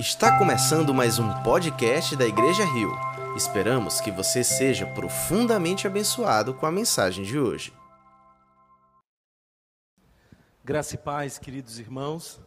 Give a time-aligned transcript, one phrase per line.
[0.00, 2.90] Está começando mais um podcast da Igreja Rio.
[3.36, 7.70] Esperamos que você seja profundamente abençoado com a mensagem de hoje.
[10.64, 12.40] Graça e paz, queridos irmãos.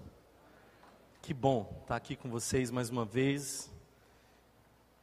[1.21, 3.71] Que bom estar aqui com vocês mais uma vez.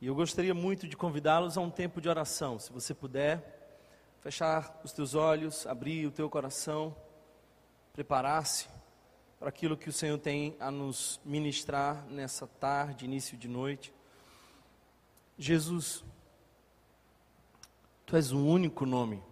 [0.00, 2.58] E eu gostaria muito de convidá-los a um tempo de oração.
[2.58, 3.78] Se você puder,
[4.18, 6.96] fechar os teus olhos, abrir o teu coração,
[7.92, 8.68] preparar-se
[9.40, 13.92] para aquilo que o Senhor tem a nos ministrar nessa tarde, início de noite.
[15.36, 16.04] Jesus,
[18.10, 19.22] Tu és o único nome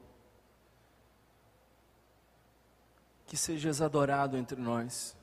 [3.27, 5.17] que sejas adorado entre nós,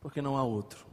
[0.00, 0.86] porque não há outro.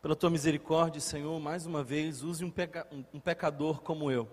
[0.00, 4.26] Pela tua misericórdia, Senhor, mais uma vez, use um, peca, um pecador como eu.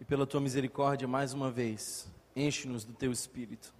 [0.00, 3.74] E pela tua misericórdia, mais uma vez, enche-nos do teu espírito.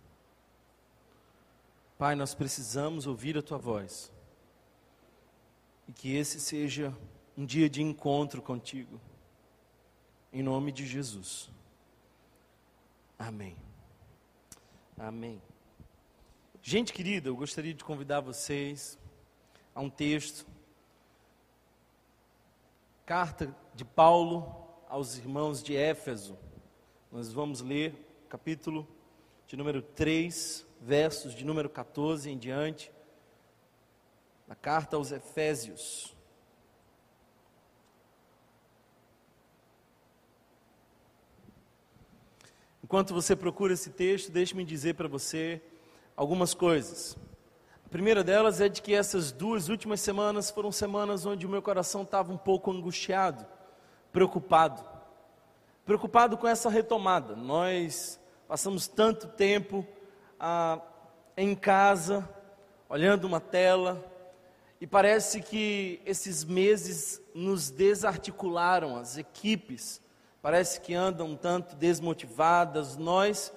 [2.04, 4.12] Pai, nós precisamos ouvir a tua voz.
[5.88, 6.95] E que esse seja
[7.34, 9.01] um dia de encontro contigo.
[10.30, 11.51] Em nome de Jesus.
[13.18, 13.56] Amém.
[14.98, 15.40] Amém.
[16.60, 18.98] Gente querida, eu gostaria de convidar vocês
[19.74, 20.46] a um texto.
[23.07, 24.54] Carta de Paulo
[24.90, 26.36] aos irmãos de Éfeso.
[27.10, 27.95] Nós vamos ler
[28.29, 28.86] capítulo
[29.46, 32.93] de número 3, versos de número 14 em diante,
[34.46, 36.15] na carta aos Efésios.
[42.82, 45.63] Enquanto você procura esse texto, deixe-me dizer para você
[46.15, 47.16] algumas coisas.
[47.87, 51.63] A primeira delas é de que essas duas últimas semanas foram semanas onde o meu
[51.63, 53.46] coração estava um pouco angustiado,
[54.13, 54.85] preocupado.
[55.87, 57.35] Preocupado com essa retomada.
[57.35, 59.87] Nós passamos tanto tempo
[60.38, 60.80] ah,
[61.37, 62.29] em casa,
[62.88, 64.04] olhando uma tela,
[64.81, 70.03] e parece que esses meses nos desarticularam, as equipes
[70.42, 73.50] parece que andam um tanto desmotivadas, nós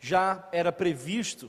[0.00, 1.48] já era previsto,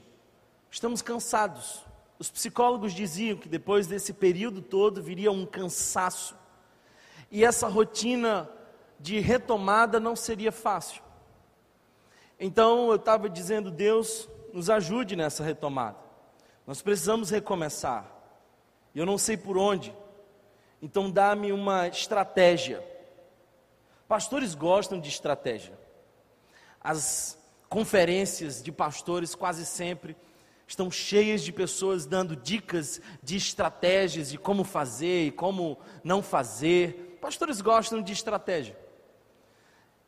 [0.69, 1.83] estamos cansados.
[2.19, 6.35] Os psicólogos diziam que depois desse período todo viria um cansaço,
[7.31, 8.47] e essa rotina
[8.99, 11.01] de retomada não seria fácil.
[12.39, 15.97] Então eu estava dizendo, Deus, nos ajude nessa retomada.
[16.65, 18.05] Nós precisamos recomeçar.
[18.93, 19.93] E eu não sei por onde.
[20.79, 22.85] Então dá-me uma estratégia.
[24.07, 25.73] Pastores gostam de estratégia.
[26.79, 27.37] As
[27.67, 30.15] conferências de pastores quase sempre
[30.67, 37.17] estão cheias de pessoas dando dicas de estratégias de como fazer e como não fazer.
[37.19, 38.77] Pastores gostam de estratégia.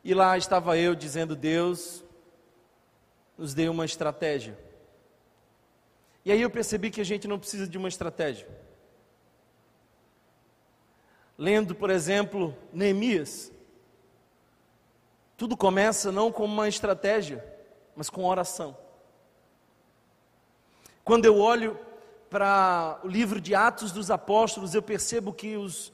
[0.04, 2.04] E lá estava eu dizendo: Deus,
[3.36, 4.58] nos dê uma estratégia.
[6.24, 8.48] E aí eu percebi que a gente não precisa de uma estratégia.
[11.38, 13.52] Lendo, por exemplo, Neemias,
[15.36, 17.44] tudo começa não com uma estratégia,
[17.94, 18.76] mas com oração.
[21.04, 21.78] Quando eu olho
[22.30, 25.92] para o livro de Atos dos Apóstolos, eu percebo que os,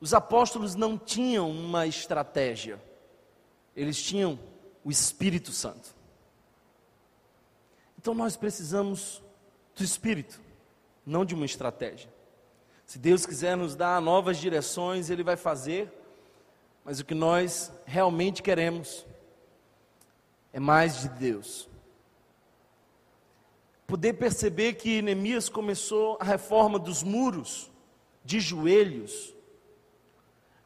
[0.00, 2.82] os apóstolos não tinham uma estratégia,
[3.76, 4.38] eles tinham
[4.82, 5.99] o Espírito Santo.
[8.00, 9.22] Então nós precisamos
[9.76, 10.40] do Espírito,
[11.04, 12.10] não de uma estratégia.
[12.86, 15.92] Se Deus quiser nos dar novas direções, Ele vai fazer,
[16.82, 19.06] mas o que nós realmente queremos
[20.50, 21.68] é mais de Deus.
[23.86, 27.70] Poder perceber que Neemias começou a reforma dos muros,
[28.24, 29.34] de joelhos,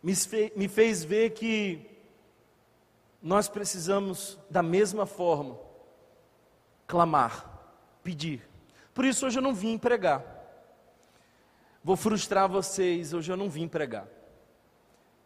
[0.00, 1.84] me fez ver que
[3.20, 5.63] nós precisamos, da mesma forma,
[6.94, 7.50] clamar,
[8.04, 8.48] pedir.
[8.94, 10.24] Por isso hoje eu não vim pregar.
[11.82, 14.06] Vou frustrar vocês, hoje eu não vim pregar.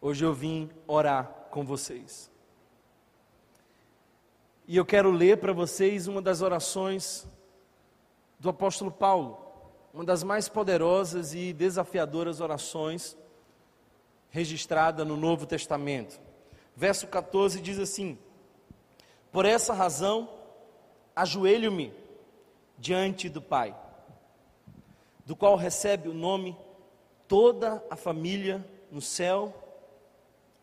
[0.01, 2.31] Hoje eu vim orar com vocês.
[4.67, 7.27] E eu quero ler para vocês uma das orações
[8.39, 9.37] do apóstolo Paulo,
[9.93, 13.15] uma das mais poderosas e desafiadoras orações
[14.31, 16.19] registrada no Novo Testamento.
[16.75, 18.17] Verso 14 diz assim:
[19.31, 20.38] Por essa razão
[21.19, 21.93] ajoelho-me
[22.77, 23.75] diante do Pai,
[25.25, 26.57] do qual recebe o nome
[27.27, 29.53] toda a família no céu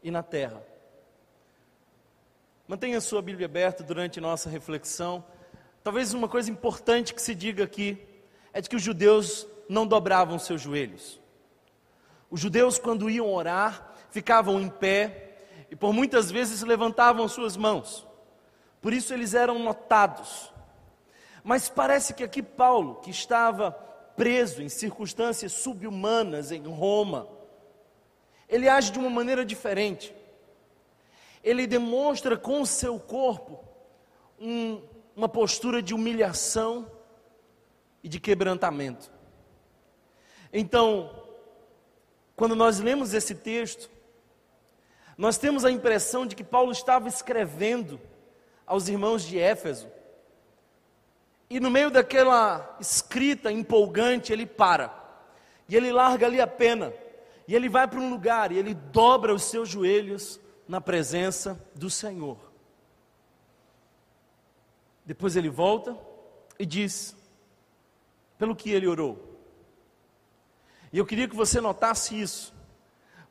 [0.03, 0.62] e na terra.
[2.67, 5.23] Mantenha a sua Bíblia aberta durante nossa reflexão.
[5.85, 7.99] Talvez uma coisa importante que se diga aqui
[8.50, 11.20] é de que os judeus não dobravam seus joelhos.
[12.31, 15.37] Os judeus, quando iam orar, ficavam em pé
[15.70, 18.06] e por muitas vezes levantavam suas mãos.
[18.87, 20.53] Por isso eles eram notados.
[21.43, 27.29] Mas parece que aqui Paulo, que estava preso em circunstâncias subhumanas em Roma.
[28.49, 30.15] Ele age de uma maneira diferente.
[31.43, 33.59] Ele demonstra com o seu corpo
[34.38, 34.81] um,
[35.17, 36.89] uma postura de humilhação
[38.05, 39.11] e de quebrantamento.
[40.53, 41.25] Então,
[42.37, 43.91] quando nós lemos esse texto,
[45.19, 48.00] nós temos a impressão de que Paulo estava escrevendo
[48.67, 49.89] aos irmãos de Éfeso,
[51.49, 54.93] e no meio daquela escrita empolgante, ele para,
[55.69, 56.93] e ele larga ali a pena,
[57.47, 61.89] e ele vai para um lugar, e ele dobra os seus joelhos na presença do
[61.89, 62.37] Senhor.
[65.05, 65.97] Depois ele volta
[66.59, 67.17] e diz,
[68.37, 69.39] pelo que ele orou.
[70.93, 72.53] E eu queria que você notasse isso,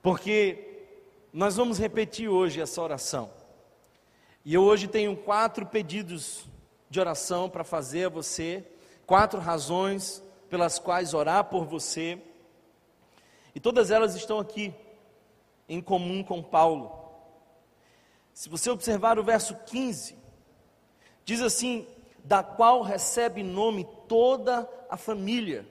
[0.01, 0.87] porque
[1.33, 3.29] nós vamos repetir hoje essa oração.
[4.45, 6.45] E eu hoje tenho quatro pedidos
[6.87, 8.63] de oração para fazer a você,
[9.07, 10.21] quatro razões
[10.51, 12.21] pelas quais orar por você.
[13.55, 14.71] E todas elas estão aqui
[15.67, 16.91] em comum com Paulo.
[18.35, 20.15] Se você observar o verso 15,
[21.23, 21.87] diz assim:
[22.23, 25.67] da qual recebe nome toda a família.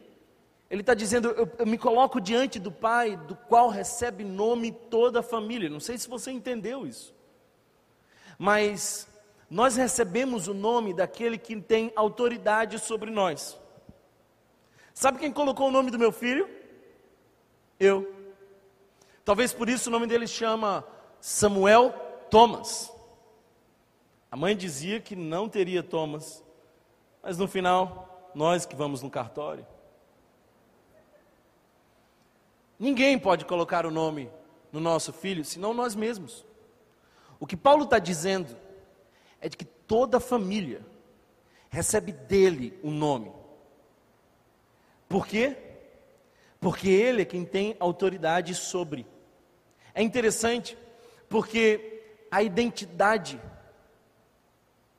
[0.69, 5.21] Ele está dizendo, eu, eu, me coloco diante do Pai, do qual recebe nome toda
[5.21, 5.71] a família.
[5.71, 7.14] Não sei se você entendeu isso.
[8.39, 9.09] Mas
[9.49, 13.59] nós recebemos o nome daquele que tem autoridade sobre nós.
[14.93, 16.49] Sabe quem colocou o nome do meu filho?
[17.79, 18.15] Eu.
[19.25, 20.85] Talvez por isso o nome dele chama
[21.21, 21.93] Samuel
[22.31, 22.93] Thomas.
[24.31, 26.43] A mãe dizia que não teria Thomas,
[27.23, 29.67] mas no final, nós que vamos no cartório.
[32.79, 34.31] Ninguém pode colocar o nome
[34.73, 36.45] no nosso filho, senão nós mesmos.
[37.45, 38.57] O que Paulo está dizendo
[39.39, 40.81] é de que toda família
[41.69, 43.31] recebe dele o um nome.
[45.07, 45.55] Por quê?
[46.59, 49.07] Porque ele é quem tem autoridade sobre.
[49.95, 50.75] É interessante,
[51.29, 53.39] porque a identidade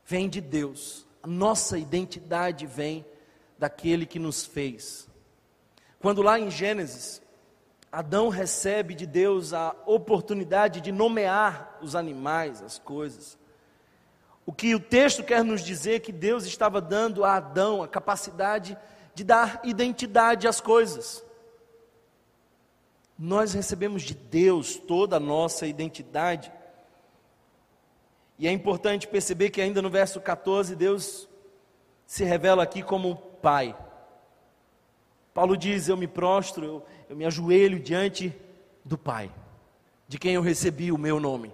[0.05, 3.03] vem de Deus, a nossa identidade vem
[3.57, 5.09] daquele que nos fez.
[5.97, 7.23] Quando lá em Gênesis,
[7.99, 13.37] Adão recebe de Deus a oportunidade de nomear os animais, as coisas.
[14.45, 17.87] O que o texto quer nos dizer é que Deus estava dando a Adão a
[17.87, 18.77] capacidade
[19.13, 21.23] de dar identidade às coisas.
[23.17, 26.51] Nós recebemos de Deus toda a nossa identidade.
[28.37, 31.29] E é importante perceber que ainda no verso 14, Deus
[32.05, 33.73] se revela aqui como Pai.
[35.33, 38.33] Paulo diz: Eu me prostro, eu, eu me ajoelho diante
[38.83, 39.31] do Pai,
[40.07, 41.51] de quem eu recebi o meu nome.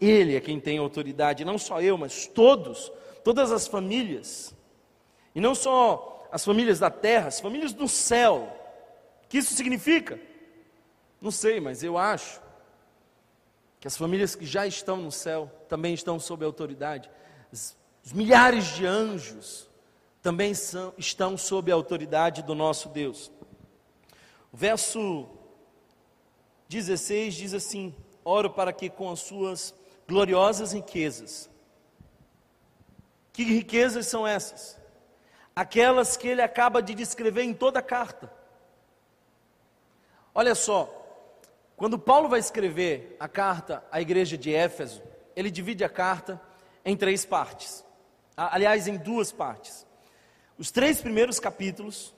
[0.00, 2.92] Ele é quem tem autoridade, não só eu, mas todos,
[3.24, 4.54] todas as famílias.
[5.34, 8.54] E não só as famílias da terra, as famílias do céu.
[9.24, 10.18] O que isso significa?
[11.20, 12.40] Não sei, mas eu acho
[13.80, 17.10] que as famílias que já estão no céu também estão sob autoridade.
[17.52, 17.76] Os,
[18.12, 19.68] milhares de anjos
[20.22, 23.30] também são, estão sob a autoridade do nosso Deus.
[24.56, 25.28] Verso
[26.70, 27.94] 16 diz assim:
[28.24, 29.74] Oro para que com as suas
[30.08, 31.50] gloriosas riquezas.
[33.34, 34.80] Que riquezas são essas?
[35.54, 38.32] Aquelas que ele acaba de descrever em toda a carta.
[40.34, 40.88] Olha só,
[41.76, 45.02] quando Paulo vai escrever a carta à igreja de Éfeso,
[45.36, 46.40] ele divide a carta
[46.82, 47.84] em três partes.
[48.34, 49.86] Aliás, em duas partes.
[50.56, 52.15] Os três primeiros capítulos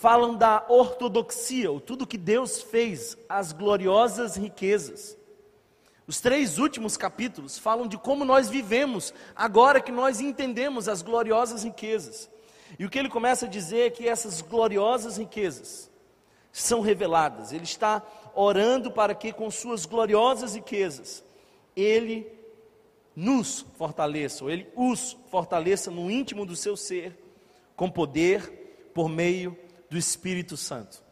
[0.00, 5.14] falam da ortodoxia, ou tudo que Deus fez, as gloriosas riquezas.
[6.06, 11.64] Os três últimos capítulos falam de como nós vivemos agora que nós entendemos as gloriosas
[11.64, 12.30] riquezas.
[12.78, 15.90] E o que ele começa a dizer é que essas gloriosas riquezas
[16.50, 17.52] são reveladas.
[17.52, 18.02] Ele está
[18.34, 21.22] orando para que com suas gloriosas riquezas
[21.76, 22.26] ele
[23.14, 27.14] nos fortaleça, ou ele os fortaleça no íntimo do seu ser,
[27.76, 29.54] com poder por meio
[29.90, 31.02] do Espírito Santo.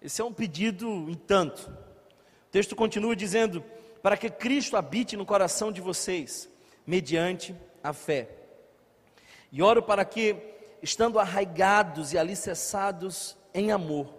[0.00, 3.64] Esse é um pedido em tanto o texto continua dizendo:
[4.02, 6.50] para que Cristo habite no coração de vocês,
[6.86, 8.28] mediante a fé.
[9.50, 10.36] E oro para que,
[10.82, 14.14] estando arraigados e alicerçados em amor,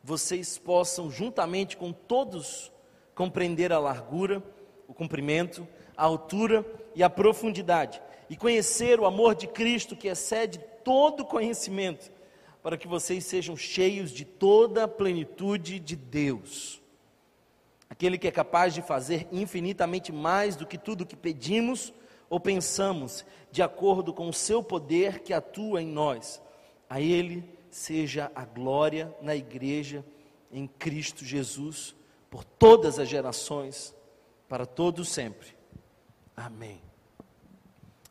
[0.00, 2.70] vocês possam, juntamente com todos,
[3.16, 4.40] compreender a largura,
[4.86, 10.60] o comprimento, a altura e a profundidade, e conhecer o amor de Cristo que excede
[10.84, 12.12] todo conhecimento,
[12.66, 16.82] para que vocês sejam cheios de toda a plenitude de Deus
[17.88, 21.92] aquele que é capaz de fazer infinitamente mais do que tudo que pedimos
[22.28, 26.42] ou pensamos, de acordo com o seu poder que atua em nós.
[26.90, 30.04] A Ele seja a glória na igreja
[30.50, 31.94] em Cristo Jesus
[32.28, 33.94] por todas as gerações,
[34.48, 35.56] para todos sempre.
[36.36, 36.82] Amém.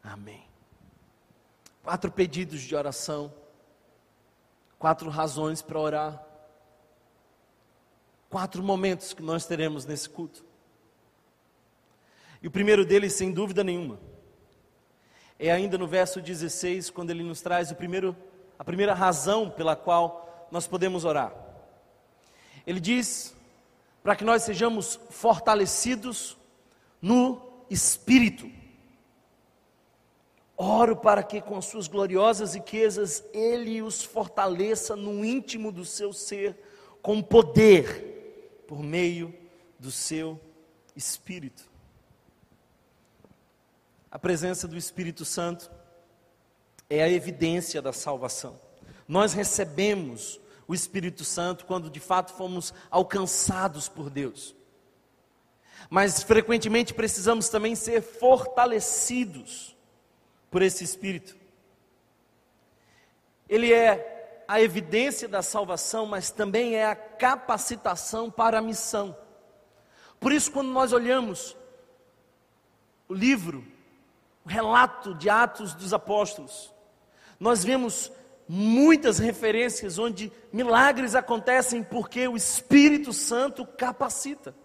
[0.02, 0.46] Amém.
[1.84, 3.34] Quatro pedidos de oração,
[4.78, 6.26] quatro razões para orar,
[8.30, 10.44] quatro momentos que nós teremos nesse culto.
[12.42, 14.00] E o primeiro deles, sem dúvida nenhuma,
[15.40, 18.16] é ainda no verso 16, quando ele nos traz o primeiro,
[18.58, 21.34] a primeira razão pela qual nós podemos orar.
[22.66, 23.36] Ele diz
[24.04, 26.38] para que nós sejamos fortalecidos
[27.02, 28.50] no espírito.
[30.58, 36.14] Oro para que com as suas gloriosas riquezas ele os fortaleça no íntimo do seu
[36.14, 36.58] ser
[37.02, 39.34] com poder por meio
[39.78, 40.40] do seu
[40.96, 41.76] espírito
[44.16, 45.70] a presença do Espírito Santo
[46.90, 48.58] é a evidência da salvação.
[49.06, 54.56] Nós recebemos o Espírito Santo quando de fato fomos alcançados por Deus.
[55.90, 59.75] Mas frequentemente precisamos também ser fortalecidos
[60.56, 61.36] por esse Espírito.
[63.50, 69.18] Ele é a evidência da salvação, mas também é a capacitação para a missão.
[70.18, 71.58] Por isso, quando nós olhamos
[73.10, 73.68] o livro
[74.46, 76.74] o relato de Atos dos Apóstolos,
[77.38, 78.10] nós vemos
[78.48, 84.56] muitas referências onde milagres acontecem porque o Espírito Santo capacita.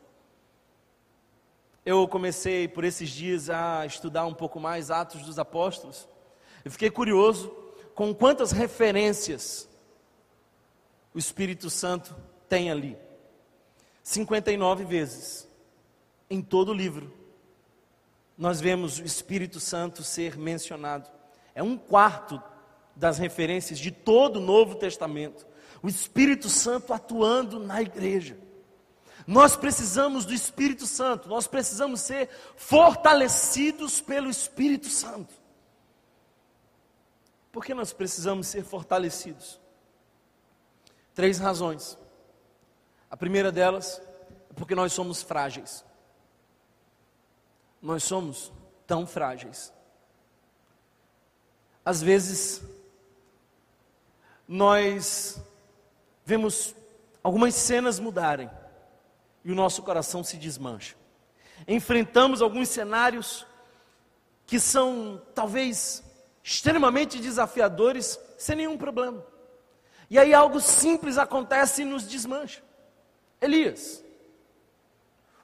[1.85, 6.07] Eu comecei por esses dias a estudar um pouco mais Atos dos Apóstolos.
[6.65, 7.49] Eu fiquei curioso
[7.95, 9.69] com quantas referências
[11.15, 12.15] o Espírito Santo
[12.49, 12.97] tem ali.
[14.03, 15.49] 59 vezes
[16.29, 17.21] em todo o livro
[18.41, 21.11] nós vemos o Espírito Santo ser mencionado.
[21.55, 22.43] É um quarto
[22.97, 25.47] das referências de todo o Novo Testamento.
[25.83, 28.39] O Espírito Santo atuando na igreja.
[29.27, 35.35] Nós precisamos do Espírito Santo, nós precisamos ser fortalecidos pelo Espírito Santo.
[37.53, 39.61] Por que nós precisamos ser fortalecidos?
[41.15, 41.99] Três razões.
[43.11, 44.01] A primeira delas
[44.51, 45.85] é porque nós somos frágeis
[47.81, 48.53] nós somos
[48.87, 49.73] tão frágeis.
[51.85, 52.63] Às vezes,
[54.47, 55.41] nós
[56.25, 56.75] vemos
[57.23, 58.51] algumas cenas mudarem
[59.45, 60.97] e o nosso coração se desmancha.
[61.67, 63.47] Enfrentamos alguns cenários
[64.47, 66.03] que são talvez
[66.43, 69.25] extremamente desafiadores sem nenhum problema.
[70.09, 72.63] E aí algo simples acontece e nos desmancha.
[73.41, 74.05] Elias,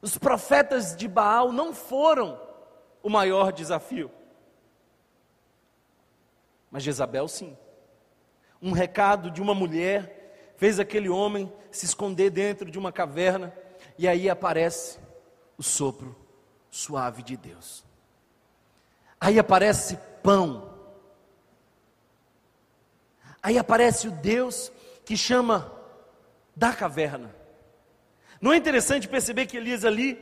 [0.02, 2.40] os profetas de Baal não foram
[3.02, 4.10] o maior desafio.
[6.70, 7.56] Mas Jezabel sim.
[8.60, 13.54] Um recado de uma mulher fez aquele homem se esconder dentro de uma caverna
[13.98, 14.98] e aí aparece
[15.56, 16.14] o sopro
[16.70, 17.84] suave de Deus.
[19.20, 20.70] Aí aparece pão.
[23.42, 24.70] Aí aparece o Deus
[25.04, 25.72] que chama
[26.54, 27.34] da caverna.
[28.40, 30.18] Não é interessante perceber que Elias ali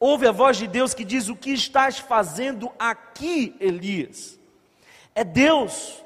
[0.00, 4.38] ouve a voz de Deus que diz: O que estás fazendo aqui, Elias?
[5.14, 6.02] É Deus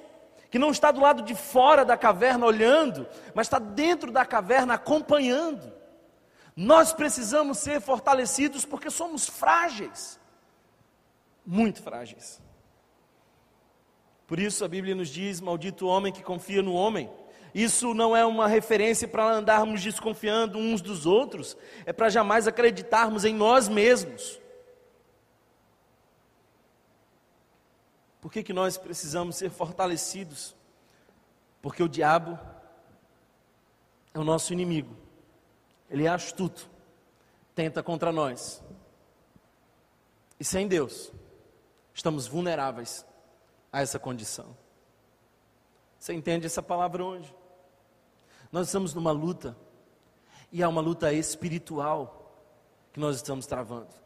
[0.51, 4.75] que não está do lado de fora da caverna olhando, mas está dentro da caverna
[4.75, 5.80] acompanhando.
[6.63, 10.21] Nós precisamos ser fortalecidos porque somos frágeis,
[11.45, 12.39] muito frágeis.
[14.27, 17.11] Por isso a Bíblia nos diz: Maldito o homem que confia no homem.
[17.55, 23.25] Isso não é uma referência para andarmos desconfiando uns dos outros, é para jamais acreditarmos
[23.25, 24.39] em nós mesmos.
[28.21, 30.55] Por que, que nós precisamos ser fortalecidos?
[31.63, 32.39] Porque o diabo
[34.13, 34.95] é o nosso inimigo,
[35.91, 36.71] ele é astuto,
[37.55, 38.63] tenta contra nós.
[40.39, 41.13] E sem Deus,
[41.93, 43.05] estamos vulneráveis
[43.73, 44.57] a essa condição.
[45.99, 47.35] Você entende essa palavra hoje?
[48.51, 49.57] Nós estamos numa luta,
[50.51, 52.33] e é uma luta espiritual
[52.93, 54.00] que nós estamos travando.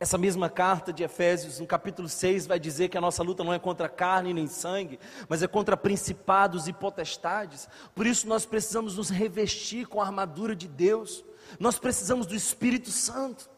[0.00, 3.52] Essa mesma carta de Efésios, no capítulo 6, vai dizer que a nossa luta não
[3.52, 7.68] é contra carne nem sangue, mas é contra principados e potestades.
[7.96, 11.24] Por isso nós precisamos nos revestir com a armadura de Deus.
[11.58, 13.50] Nós precisamos do Espírito Santo.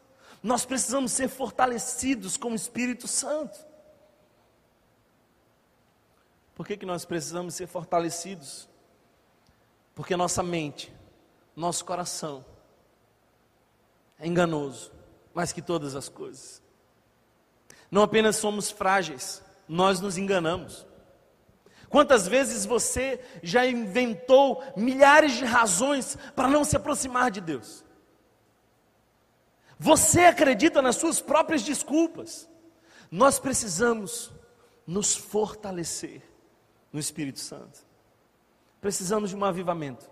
[0.42, 3.58] Nós precisamos ser fortalecidos com o Espírito Santo.
[6.54, 8.66] Por que, que nós precisamos ser fortalecidos?
[9.94, 10.90] Porque nossa mente,
[11.54, 12.44] nosso coração
[14.18, 14.92] é enganoso,
[15.34, 16.62] mais que todas as coisas.
[17.90, 20.86] Não apenas somos frágeis, nós nos enganamos.
[21.88, 27.84] Quantas vezes você já inventou milhares de razões para não se aproximar de Deus?
[29.76, 32.48] Você acredita nas suas próprias desculpas.
[33.10, 34.30] Nós precisamos
[34.86, 36.22] nos fortalecer
[36.92, 37.80] no Espírito Santo.
[38.80, 40.08] Precisamos de um avivamento.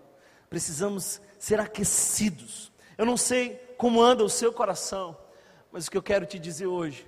[0.49, 2.73] Precisamos ser aquecidos.
[2.97, 5.17] Eu não sei como anda o seu coração,
[5.71, 7.07] mas o que eu quero te dizer hoje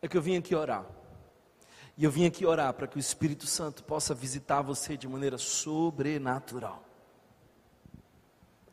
[0.00, 0.86] é que eu vim aqui orar.
[1.96, 5.36] E eu vim aqui orar para que o Espírito Santo possa visitar você de maneira
[5.38, 6.84] sobrenatural.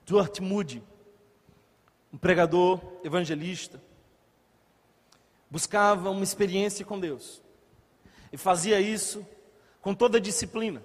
[0.03, 0.83] Stuart Moody,
[2.13, 3.81] um pregador evangelista,
[5.49, 7.41] buscava uma experiência com Deus.
[8.31, 9.25] E fazia isso
[9.81, 10.83] com toda disciplina.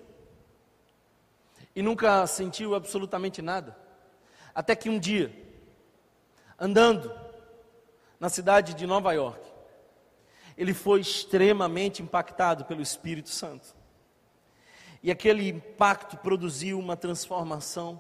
[1.76, 3.76] E nunca sentiu absolutamente nada.
[4.54, 5.49] Até que um dia,
[6.60, 7.10] andando
[8.20, 9.40] na cidade de Nova York,
[10.56, 13.74] ele foi extremamente impactado pelo Espírito Santo.
[15.02, 17.98] E aquele impacto produziu uma transformação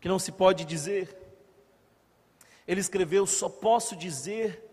[0.00, 1.14] que não se pode dizer.
[2.66, 4.64] Ele escreveu: Só posso dizer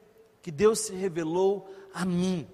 [0.41, 2.48] que Deus se revelou a mim,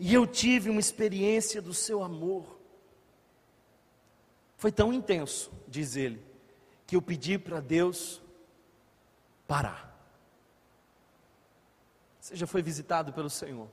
[0.00, 2.58] e eu tive uma experiência do seu amor.
[4.56, 6.22] Foi tão intenso, diz ele,
[6.86, 8.22] que eu pedi para Deus
[9.46, 9.94] parar.
[12.20, 13.68] Você já foi visitado pelo Senhor?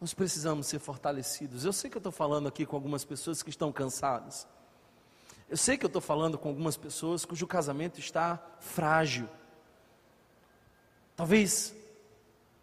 [0.00, 1.64] Nós precisamos ser fortalecidos.
[1.64, 4.46] Eu sei que eu estou falando aqui com algumas pessoas que estão cansadas.
[5.48, 9.28] Eu sei que eu estou falando com algumas pessoas cujo casamento está frágil.
[11.16, 11.74] Talvez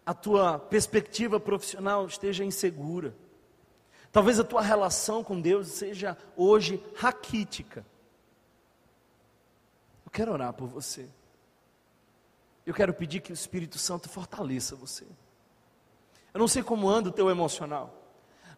[0.06, 3.14] a tua perspectiva profissional esteja insegura.
[4.10, 7.84] Talvez a tua relação com Deus seja hoje raquítica.
[10.08, 11.06] Eu quero orar por você.
[12.64, 15.04] Eu quero pedir que o Espírito Santo fortaleça você.
[16.32, 17.94] Eu não sei como anda o teu emocional.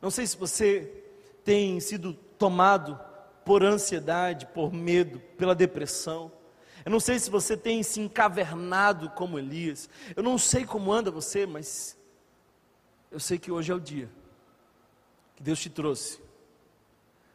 [0.00, 1.02] Não sei se você
[1.45, 3.00] tem sido tomado
[3.45, 6.30] por ansiedade, por medo, pela depressão.
[6.84, 9.91] Eu não sei se você tem se encavernado como Elias.
[10.15, 11.99] Eu não sei como anda você, mas
[13.10, 14.08] eu sei que hoje é o dia
[15.34, 16.21] que Deus te trouxe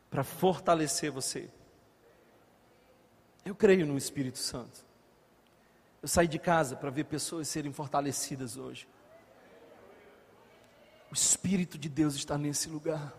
[0.10, 1.49] para fortalecer você.
[3.45, 4.84] Eu creio no Espírito Santo.
[6.01, 8.89] Eu saí de casa para ver pessoas serem fortalecidas hoje.
[11.12, 13.13] O Espírito de Deus está nesse lugar.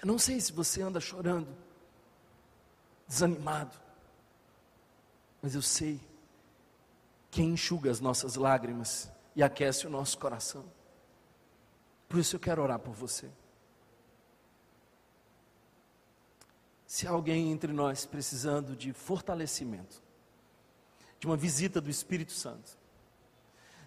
[0.00, 1.48] Eu não sei se você anda chorando,
[3.06, 3.76] desanimado,
[5.42, 6.00] mas eu sei
[7.30, 10.64] quem enxuga as nossas lágrimas e aquece o nosso coração.
[12.08, 13.28] Por isso eu quero orar por você.
[16.90, 20.02] Se alguém entre nós precisando de fortalecimento,
[21.20, 22.76] de uma visita do Espírito Santo.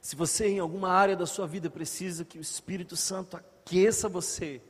[0.01, 4.61] Se você em alguma área da sua vida precisa que o Espírito Santo aqueça você,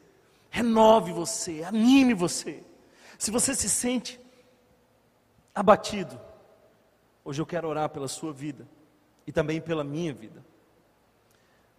[0.50, 2.64] renove você, anime você.
[3.20, 4.20] Se você se sente
[5.54, 6.20] abatido,
[7.24, 8.68] hoje eu quero orar pela sua vida
[9.28, 10.44] e também pela minha vida.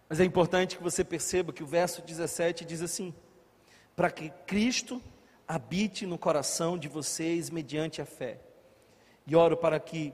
[0.07, 3.13] Mas é importante que você perceba que o verso 17 diz assim:
[3.93, 5.03] para que Cristo
[5.47, 8.39] habite no coração de vocês mediante a fé.
[9.27, 10.13] E oro para que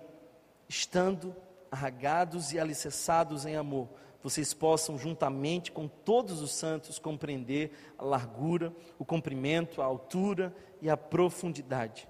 [0.67, 1.36] estando
[1.70, 3.89] arragados e alicerçados em amor,
[4.22, 10.89] vocês possam, juntamente com todos os santos, compreender a largura, o comprimento, a altura e
[10.89, 12.08] a profundidade.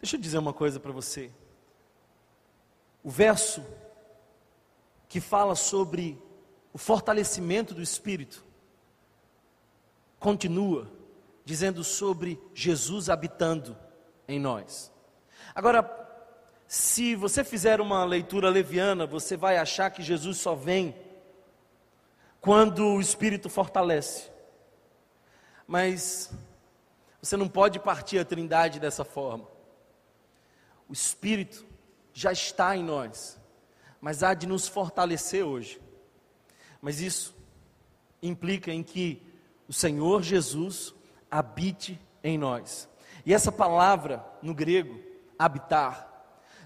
[0.00, 1.30] Deixa eu dizer uma coisa para você.
[3.02, 3.64] O verso
[5.08, 6.20] que fala sobre
[6.72, 8.47] o fortalecimento do espírito
[10.18, 10.90] continua
[11.44, 13.76] dizendo sobre Jesus habitando
[14.26, 14.92] em nós.
[15.54, 15.82] Agora,
[16.66, 20.94] se você fizer uma leitura leviana, você vai achar que Jesus só vem
[22.40, 24.30] quando o Espírito fortalece.
[25.66, 26.30] Mas
[27.20, 29.46] você não pode partir a trindade dessa forma.
[30.88, 31.64] O Espírito
[32.12, 33.38] já está em nós,
[34.00, 35.80] mas há de nos fortalecer hoje.
[36.80, 37.34] Mas isso
[38.22, 39.22] implica em que
[39.68, 40.94] o Senhor Jesus
[41.30, 42.88] habite em nós.
[43.26, 44.98] E essa palavra no grego,
[45.38, 46.08] habitar,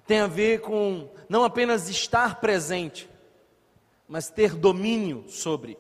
[0.07, 3.11] tem a ver com não apenas estar presente,
[4.07, 5.77] mas ter domínio sobre.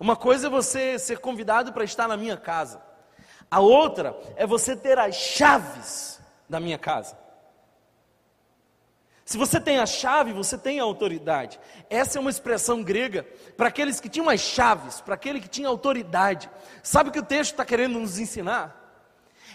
[0.00, 2.82] Uma coisa é você ser convidado para estar na minha casa,
[3.50, 7.16] a outra é você ter as chaves da minha casa.
[9.26, 11.58] Se você tem a chave, você tem a autoridade.
[11.90, 13.24] Essa é uma expressão grega
[13.56, 16.48] para aqueles que tinham as chaves, para aquele que tinha autoridade.
[16.80, 19.04] Sabe o que o texto está querendo nos ensinar?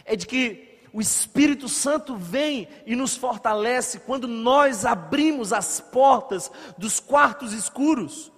[0.04, 6.52] É de que o Espírito Santo vem e nos fortalece quando nós abrimos as portas
[6.78, 8.30] dos quartos escuros,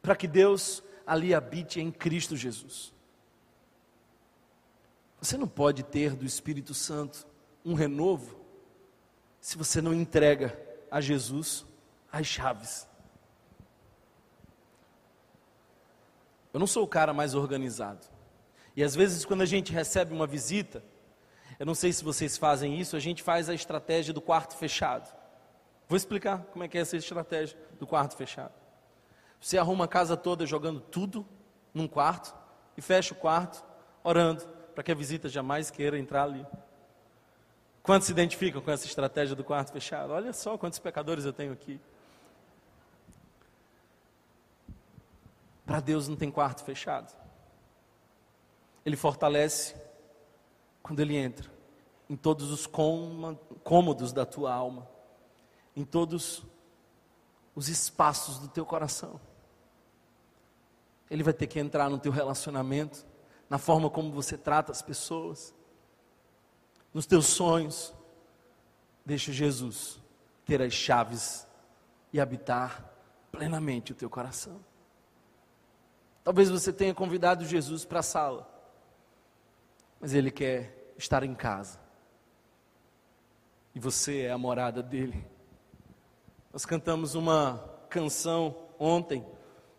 [0.00, 2.94] para que Deus ali habite em Cristo Jesus.
[5.20, 7.26] Você não pode ter do Espírito Santo
[7.64, 8.38] um renovo
[9.40, 11.66] se você não entrega a Jesus
[12.10, 12.88] as chaves.
[16.52, 18.06] Eu não sou o cara mais organizado.
[18.74, 20.82] E às vezes, quando a gente recebe uma visita,
[21.58, 25.12] eu não sei se vocês fazem isso, a gente faz a estratégia do quarto fechado.
[25.88, 28.52] Vou explicar como é que é essa estratégia do quarto fechado.
[29.40, 31.26] Você arruma a casa toda jogando tudo
[31.72, 32.34] num quarto
[32.76, 33.64] e fecha o quarto
[34.02, 36.46] orando para que a visita jamais queira entrar ali.
[37.88, 40.12] Quantos se identificam com essa estratégia do quarto fechado?
[40.12, 41.80] Olha só quantos pecadores eu tenho aqui.
[45.64, 47.10] Para Deus não tem quarto fechado.
[48.84, 49.74] Ele fortalece
[50.82, 51.50] quando Ele entra
[52.10, 54.86] em todos os cômodos da tua alma,
[55.74, 56.42] em todos
[57.54, 59.18] os espaços do teu coração.
[61.10, 63.06] Ele vai ter que entrar no teu relacionamento,
[63.48, 65.54] na forma como você trata as pessoas,
[66.98, 67.94] nos teus sonhos.
[69.06, 70.00] Deixa Jesus
[70.44, 71.46] ter as chaves
[72.12, 72.92] e habitar
[73.30, 74.58] plenamente o teu coração.
[76.24, 78.58] Talvez você tenha convidado Jesus para a sala
[80.00, 81.78] mas Ele quer estar em casa.
[83.74, 85.24] E você é a morada dele.
[86.52, 87.58] Nós cantamos uma
[87.88, 89.26] canção ontem,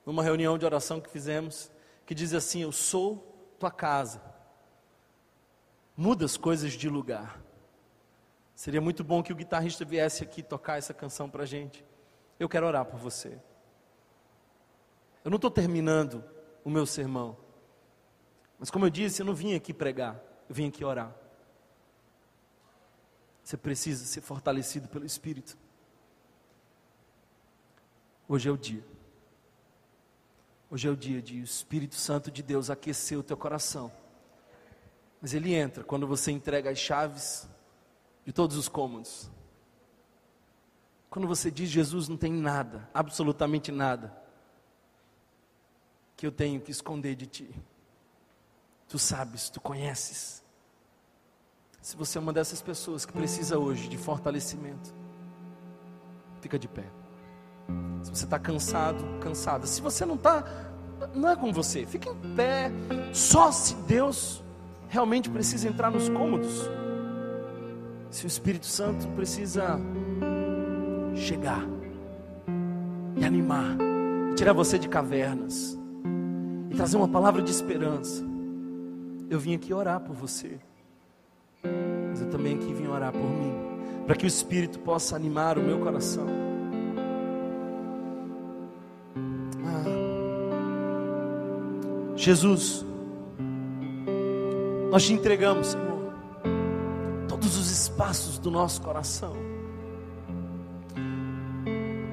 [0.05, 1.71] numa reunião de oração que fizemos,
[2.05, 4.28] que diz assim: Eu sou tua casa.
[5.99, 7.43] Muda as coisas de lugar.
[8.55, 11.83] Seria muito bom que o guitarrista viesse aqui tocar essa canção para a gente.
[12.39, 13.37] Eu quero orar por você.
[15.25, 16.23] Eu não estou terminando
[16.63, 17.35] o meu sermão.
[18.57, 21.13] Mas como eu disse, eu não vim aqui pregar, eu vim aqui orar.
[23.43, 25.57] Você precisa ser fortalecido pelo Espírito.
[28.25, 28.85] Hoje é o dia.
[30.71, 33.91] Hoje é o dia de o Espírito Santo de Deus aquecer o teu coração.
[35.21, 37.47] Mas ele entra quando você entrega as chaves
[38.25, 39.29] de todos os cômodos.
[41.09, 44.15] Quando você diz Jesus não tem nada, absolutamente nada,
[46.15, 47.49] que eu tenho que esconder de ti.
[48.87, 50.43] Tu sabes, tu conheces.
[51.81, 54.93] Se você é uma dessas pessoas que precisa hoje de fortalecimento,
[56.41, 56.85] fica de pé.
[58.03, 59.65] Se você está cansado, cansada.
[59.65, 60.43] Se você não está,
[61.13, 61.85] não é com você.
[61.85, 62.71] Fica em pé.
[63.13, 64.43] Só se Deus
[64.89, 66.69] realmente precisa entrar nos cômodos.
[68.09, 69.79] Se o Espírito Santo precisa
[71.15, 71.63] chegar
[73.15, 73.77] e animar,
[74.31, 75.77] e tirar você de cavernas
[76.69, 78.23] e trazer uma palavra de esperança.
[79.29, 80.59] Eu vim aqui orar por você,
[82.09, 83.53] mas eu também aqui vim orar por mim,
[84.05, 86.25] para que o Espírito possa animar o meu coração.
[89.63, 89.83] Ah.
[92.15, 92.85] Jesus,
[94.91, 96.13] nós te entregamos, Senhor,
[97.27, 99.33] todos os espaços do nosso coração.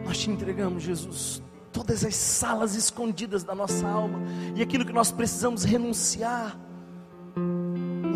[0.04, 4.20] Nós te entregamos, Jesus, todas as salas escondidas da nossa alma
[4.54, 6.56] e aquilo que nós precisamos renunciar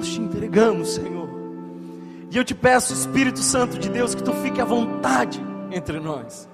[0.00, 1.28] nós te entregamos, Senhor.
[2.30, 5.38] E eu te peço, Espírito Santo de Deus, que tu fique à vontade
[5.70, 6.48] entre nós.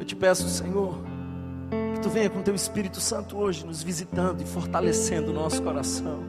[0.00, 0.98] Eu te peço, Senhor,
[1.98, 6.22] que tu venha com teu Espírito Santo hoje nos visitando e fortalecendo o nosso coração.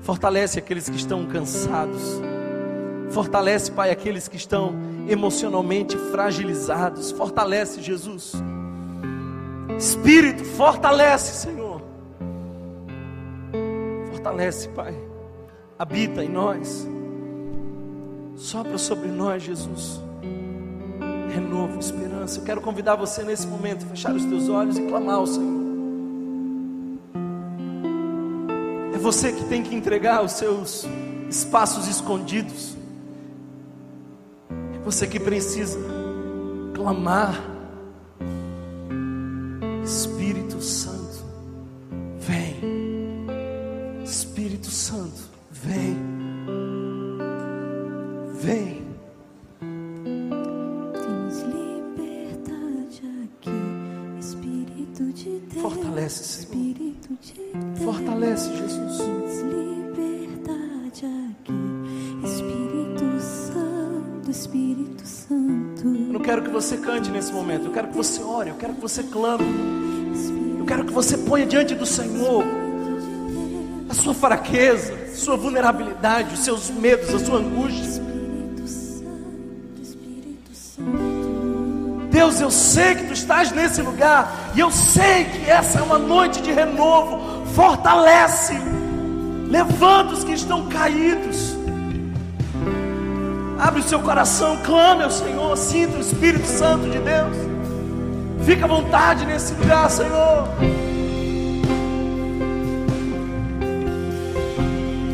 [0.00, 2.20] Fortalece aqueles que estão cansados.
[3.10, 4.74] Fortalece, Pai, aqueles que estão
[5.08, 7.10] emocionalmente fragilizados.
[7.10, 8.32] Fortalece, Jesus.
[9.78, 11.64] Espírito, fortalece, Senhor
[14.24, 14.94] fortalece, Pai.
[15.78, 16.88] Habita em nós.
[18.36, 20.02] Sopra sobre nós, Jesus.
[21.34, 22.38] Renovo, esperança.
[22.38, 25.64] Eu quero convidar você nesse momento a fechar os teus olhos e clamar ao Senhor.
[28.94, 30.86] É você que tem que entregar os seus
[31.28, 32.76] espaços escondidos.
[34.74, 35.78] É você que precisa
[36.72, 37.42] clamar.
[39.84, 40.94] Espírito Santo.
[45.50, 45.96] Vem,
[48.40, 48.44] vem.
[48.44, 48.73] Temos
[66.64, 69.44] você cante nesse momento, eu quero que você ore, eu quero que você clame,
[70.58, 72.44] eu quero que você ponha diante do Senhor
[73.88, 78.02] a sua fraqueza sua vulnerabilidade, os seus medos, a sua angústia.
[82.10, 85.98] Deus, eu sei que tu estás nesse lugar, e eu sei que essa é uma
[85.98, 87.44] noite de renovo.
[87.54, 88.54] Fortalece,
[89.48, 91.63] levanta os que estão caídos.
[93.64, 97.34] Abre o seu coração, clame ao Senhor, sinta o Espírito Santo de Deus.
[98.44, 100.46] Fica à vontade nesse lugar, Senhor.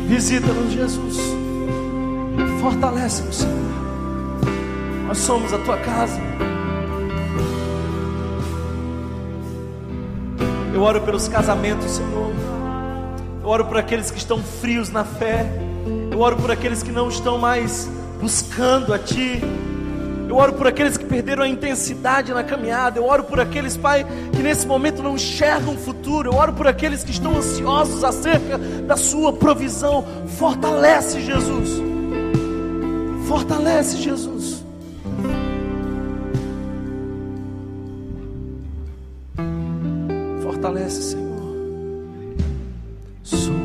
[0.05, 1.17] Visita-nos, Jesus.
[2.59, 3.71] Fortalece-nos, Senhor.
[5.07, 6.19] Nós somos a tua casa.
[10.73, 12.33] Eu oro pelos casamentos, Senhor.
[13.41, 15.49] Eu oro por aqueles que estão frios na fé.
[16.11, 17.89] Eu oro por aqueles que não estão mais
[18.21, 19.41] buscando a Ti.
[20.29, 22.97] Eu oro por aqueles que perderam a intensidade na caminhada.
[22.97, 26.29] Eu oro por aqueles, Pai, que nesse momento não enxergam o futuro.
[26.29, 30.05] Eu oro por aqueles que estão ansiosos acerca da Sua provisão.
[30.37, 31.69] Fortalece, Jesus.
[33.27, 34.63] Fortalece, Jesus.
[40.43, 41.41] Fortalece, Senhor.
[43.23, 43.60] Sou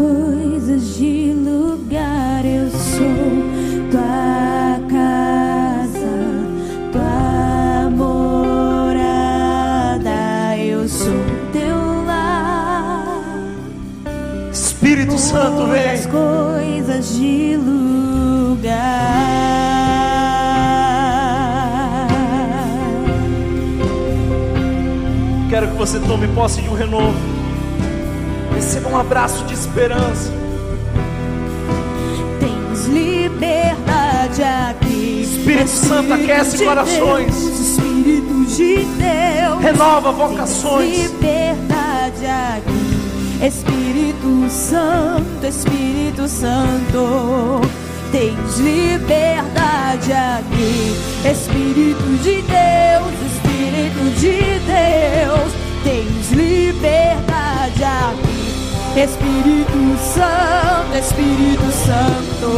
[0.00, 3.04] coisas de lugar, eu sou
[3.90, 6.16] tua casa,
[6.90, 8.96] tua morada,
[10.56, 11.12] eu sou
[11.52, 13.04] teu lar.
[14.50, 16.12] Espírito Santo, Mude as vem.
[16.12, 18.80] coisas de lugar.
[25.50, 27.29] Quero que você tome posse de um renovo.
[28.70, 30.32] Receba um abraço de esperança.
[32.38, 35.22] Tens liberdade aqui.
[35.22, 37.34] Espírito Santo aquece de corações.
[37.34, 39.60] Deus, Espírito de Deus.
[39.60, 41.02] Renova Tens vocações.
[41.02, 43.44] liberdade aqui.
[43.44, 47.62] Espírito Santo, Espírito Santo.
[48.12, 50.94] Tens liberdade aqui.
[51.28, 55.52] Espírito de Deus, Espírito de Deus.
[55.82, 58.29] Tens liberdade aqui.
[58.96, 62.50] Espírito Santo, Espírito Santo.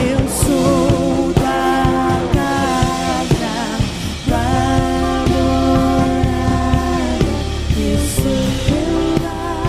[0.00, 3.54] Eu sou da casa,
[4.26, 4.46] da.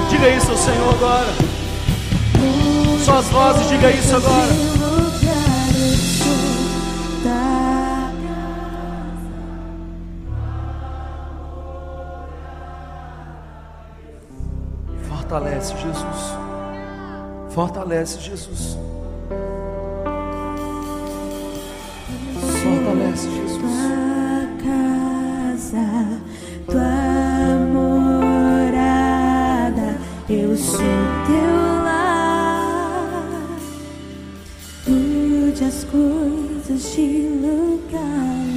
[0.09, 1.33] Diga isso ao Senhor agora.
[3.05, 4.76] Suas vozes, diga isso agora.
[15.67, 16.37] Fortalece, Jesus.
[17.49, 18.77] Fortalece, Jesus.
[22.63, 23.59] Fortalece, Jesus.
[23.59, 25.87] Tua casa,
[26.67, 28.77] tua morada,
[30.29, 33.57] eu sou teu lar.
[34.87, 38.47] Mude as coisas de lugar,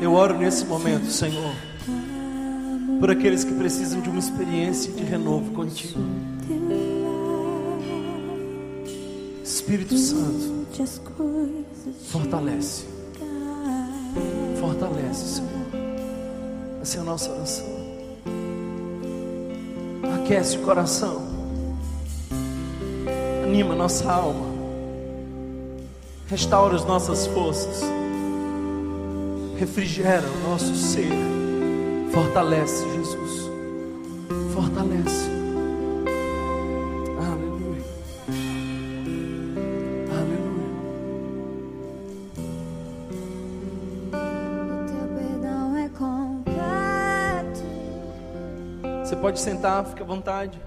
[0.00, 1.52] Eu oro nesse momento, Senhor,
[2.98, 6.00] por aqueles que precisam de uma experiência de renovo contigo.
[9.42, 10.66] Espírito Santo,
[12.06, 12.86] fortalece.
[14.60, 15.48] Fortalece, Senhor.
[16.82, 17.66] Essa é a nossa oração.
[20.22, 21.22] Aquece o coração.
[23.44, 24.46] Anima nossa alma.
[26.28, 27.82] Restaura as nossas forças.
[29.58, 31.37] Refrigera o nosso ser.
[32.12, 33.50] Fortalece, Jesus.
[34.54, 35.30] Fortalece.
[37.18, 37.84] Aleluia.
[40.10, 40.68] Aleluia.
[44.12, 47.62] O teu perdão é completo.
[49.04, 50.60] Você pode sentar, fica à vontade.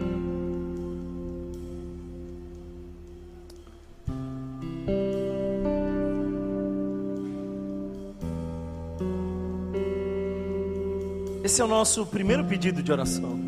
[11.62, 13.40] É o nosso primeiro pedido de oração.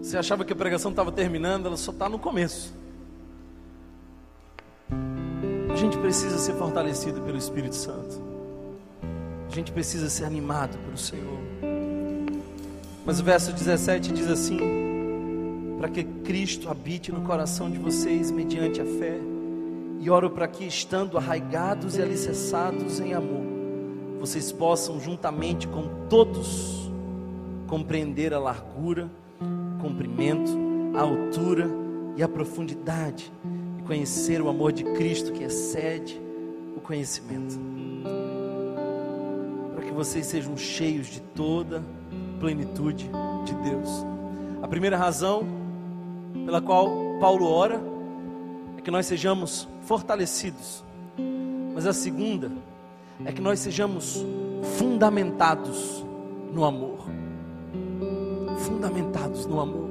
[0.00, 2.72] Você achava que a pregação estava terminando, ela só está no começo.
[5.68, 8.22] A gente precisa ser fortalecido pelo Espírito Santo.
[9.50, 11.40] A gente precisa ser animado pelo Senhor.
[13.04, 14.60] Mas o verso 17 diz assim:
[15.76, 19.18] Para que Cristo habite no coração de vocês mediante a fé,
[19.98, 23.45] e oro para que, estando arraigados e alicerçados em amor,
[24.26, 26.90] vocês possam, juntamente com todos,
[27.68, 29.08] compreender a largura,
[29.40, 30.50] o comprimento,
[30.96, 31.70] a altura
[32.16, 33.32] e a profundidade,
[33.78, 36.20] e conhecer o amor de Cristo que excede
[36.76, 37.56] o conhecimento.
[39.76, 41.84] Para que vocês sejam cheios de toda
[42.40, 43.08] plenitude
[43.44, 44.04] de Deus.
[44.60, 45.46] A primeira razão
[46.44, 47.80] pela qual Paulo ora
[48.76, 50.84] é que nós sejamos fortalecidos.
[51.72, 52.50] Mas a segunda
[53.24, 54.24] é que nós sejamos
[54.78, 56.04] fundamentados
[56.52, 57.06] no amor.
[58.58, 59.90] Fundamentados no amor.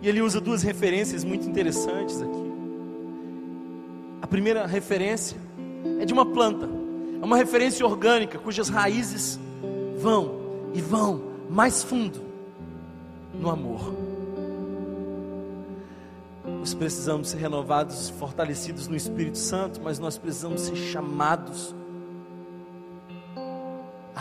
[0.00, 2.48] E ele usa duas referências muito interessantes aqui.
[4.22, 5.36] A primeira referência
[6.00, 6.68] é de uma planta,
[7.20, 9.38] é uma referência orgânica cujas raízes
[9.98, 10.38] vão
[10.74, 12.20] e vão mais fundo
[13.34, 13.94] no amor.
[16.58, 21.74] Nós precisamos ser renovados, fortalecidos no Espírito Santo, mas nós precisamos ser chamados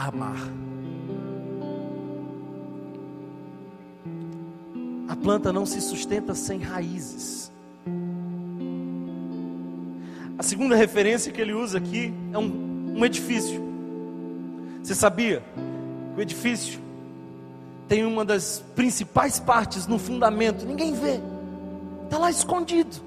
[0.08, 0.38] amar.
[5.08, 7.52] A planta não se sustenta sem raízes.
[10.38, 13.62] A segunda referência que ele usa aqui é um, um edifício.
[14.84, 15.44] Você sabia
[16.14, 16.80] que o edifício
[17.88, 21.20] tem uma das principais partes no fundamento, ninguém vê,
[22.04, 22.98] está lá escondido.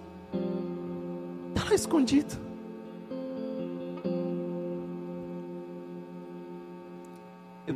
[1.54, 2.49] Está lá escondido.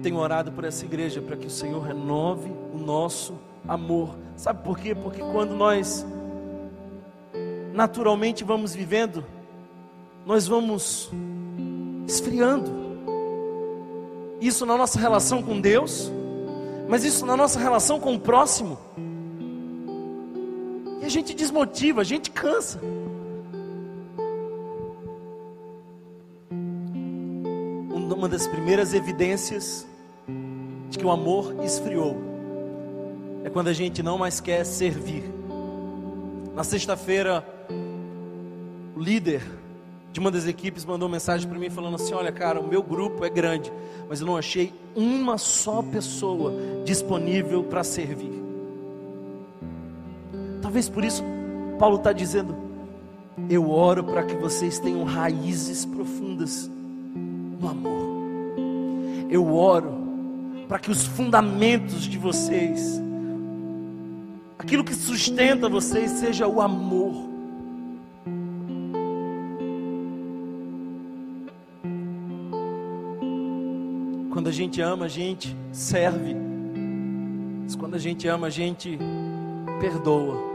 [0.04, 4.14] Tenho orado por essa igreja para que o Senhor renove o nosso amor.
[4.36, 4.94] Sabe por quê?
[4.94, 6.04] Porque quando nós
[7.72, 9.24] naturalmente vamos vivendo,
[10.26, 11.10] nós vamos
[12.06, 12.70] esfriando.
[14.42, 16.12] Isso na nossa relação com Deus,
[16.86, 18.78] mas isso na nossa relação com o próximo.
[21.00, 22.78] E a gente desmotiva, a gente cansa.
[27.90, 29.86] Uma das primeiras evidências
[30.94, 32.16] de que o amor esfriou
[33.42, 35.24] é quando a gente não mais quer servir.
[36.54, 37.44] Na sexta-feira,
[38.96, 39.42] o líder
[40.12, 43.24] de uma das equipes mandou mensagem para mim falando assim: Olha, cara, o meu grupo
[43.24, 43.72] é grande,
[44.08, 46.52] mas eu não achei uma só pessoa
[46.84, 48.40] disponível para servir.
[50.62, 51.24] Talvez por isso
[51.76, 52.54] Paulo está dizendo:
[53.50, 56.70] Eu oro para que vocês tenham raízes profundas
[57.60, 58.14] no amor.
[59.28, 60.03] Eu oro
[60.68, 63.00] para que os fundamentos de vocês,
[64.58, 67.28] aquilo que sustenta vocês, seja o amor.
[74.32, 76.34] Quando a gente ama, a gente serve.
[77.62, 78.98] Mas quando a gente ama, a gente
[79.80, 80.54] perdoa.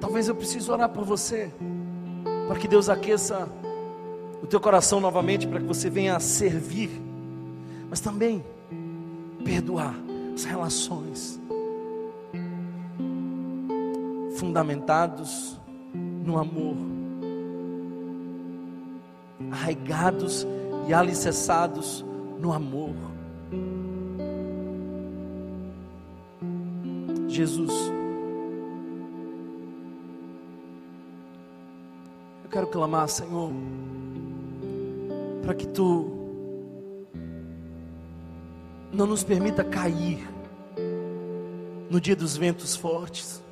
[0.00, 1.50] Talvez eu precise orar por você,
[2.46, 3.48] para que Deus aqueça
[4.52, 6.90] teu coração novamente, para que você venha a servir,
[7.88, 8.44] mas também
[9.42, 9.94] perdoar
[10.34, 11.40] as relações,
[14.36, 15.58] fundamentados
[16.22, 16.76] no amor
[19.50, 20.46] arraigados
[20.86, 22.04] e alicerçados
[22.38, 22.94] no amor.
[27.26, 27.72] Jesus,
[32.44, 33.50] eu quero clamar, Senhor,
[35.42, 36.22] para que Tu
[38.92, 40.28] não nos permita cair
[41.90, 43.42] no dia dos ventos fortes.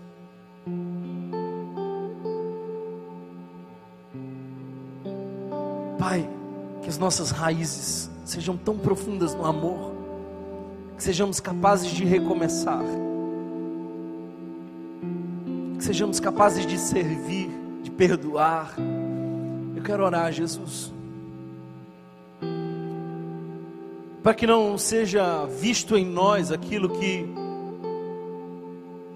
[5.99, 6.29] Pai,
[6.83, 9.93] que as nossas raízes sejam tão profundas no amor,
[10.97, 12.85] que sejamos capazes de recomeçar,
[15.77, 17.51] que sejamos capazes de servir,
[17.83, 18.75] de perdoar.
[19.75, 20.93] Eu quero orar, Jesus,
[24.23, 27.27] para que não seja visto em nós aquilo que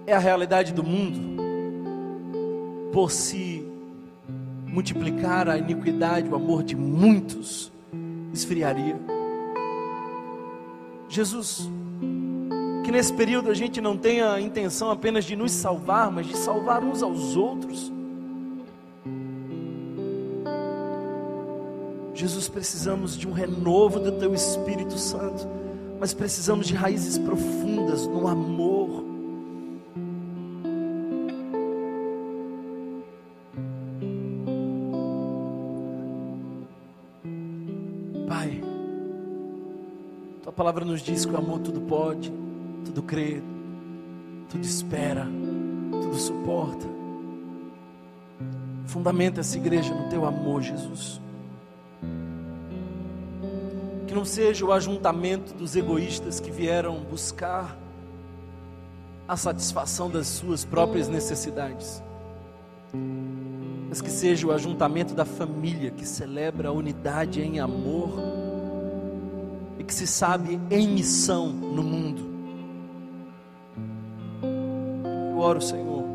[0.07, 1.19] é a realidade do mundo,
[2.91, 3.65] por si
[4.65, 7.71] multiplicar a iniquidade, o amor de muitos
[8.33, 8.99] esfriaria.
[11.07, 11.69] Jesus,
[12.83, 16.35] que nesse período a gente não tenha a intenção apenas de nos salvar, mas de
[16.35, 17.94] salvar uns aos outros.
[22.15, 25.47] Jesus, precisamos de um renovo do Teu Espírito Santo,
[25.99, 29.05] mas precisamos de raízes profundas no amor
[40.55, 42.33] palavra nos diz que o amor tudo pode,
[42.85, 43.41] tudo crê,
[44.49, 45.27] tudo espera,
[45.91, 46.87] tudo suporta.
[48.85, 51.21] Fundamenta essa igreja no teu amor, Jesus.
[54.15, 57.77] Não seja o ajuntamento dos egoístas que vieram buscar
[59.27, 62.01] a satisfação das suas próprias necessidades.
[63.89, 68.13] mas que seja o ajuntamento da família que celebra a unidade em amor
[69.77, 72.23] e que se sabe em missão no mundo.
[75.31, 76.05] Eu oro, Senhor,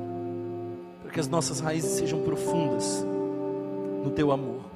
[1.03, 3.05] para que as nossas raízes sejam profundas
[4.03, 4.70] no teu amor.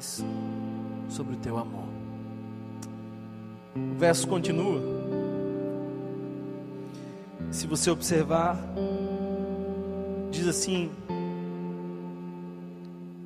[0.00, 0.24] Mais
[1.10, 1.84] sobre o teu amor.
[3.76, 4.80] O verso continua.
[7.50, 8.56] Se você observar,
[10.30, 10.90] diz assim: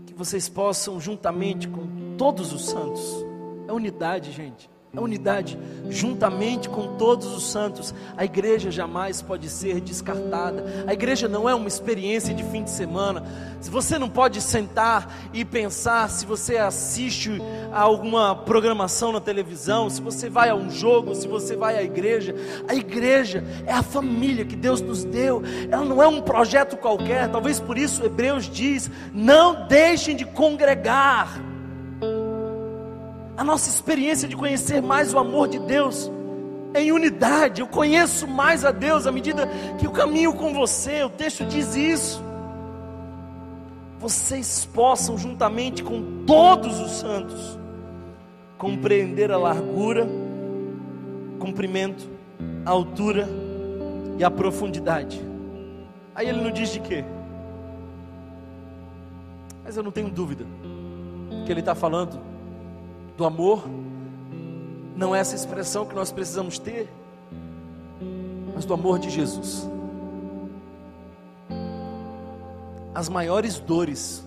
[0.07, 3.25] que vocês possam, juntamente com todos os santos,
[3.68, 7.95] é unidade, gente a unidade, juntamente com todos os santos.
[8.16, 10.84] A igreja jamais pode ser descartada.
[10.86, 13.24] A igreja não é uma experiência de fim de semana.
[13.61, 17.40] Se você não pode sentar e pensar, se você assiste
[17.72, 21.82] a alguma programação na televisão, se você vai a um jogo, se você vai à
[21.82, 22.34] igreja,
[22.68, 25.42] a igreja é a família que Deus nos deu.
[25.70, 27.30] Ela não é um projeto qualquer.
[27.30, 31.53] Talvez por isso Hebreus diz: não deixem de congregar
[33.37, 36.11] a nossa experiência de conhecer mais o amor de Deus
[36.74, 37.61] em unidade.
[37.61, 41.03] Eu conheço mais a Deus à medida que eu caminho com você.
[41.03, 42.22] O texto diz isso.
[43.99, 47.59] Vocês possam, juntamente com todos os santos,
[48.59, 50.07] compreender a largura,
[51.39, 52.09] comprimento,
[52.66, 53.28] a altura
[54.18, 55.20] e a profundidade.
[56.14, 57.05] Aí ele não diz de quê?
[59.64, 60.45] Mas eu não tenho dúvida
[61.47, 62.34] que ele está falando
[63.17, 63.65] do amor,
[64.97, 66.89] não é essa expressão que nós precisamos ter,
[68.55, 69.69] mas do amor de Jesus.
[72.95, 74.25] As maiores dores,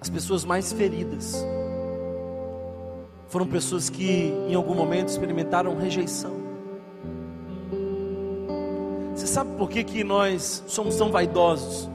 [0.00, 1.44] as pessoas mais feridas,
[3.28, 6.32] foram pessoas que em algum momento experimentaram rejeição.
[9.14, 11.90] Você sabe por que, que nós somos tão vaidosos?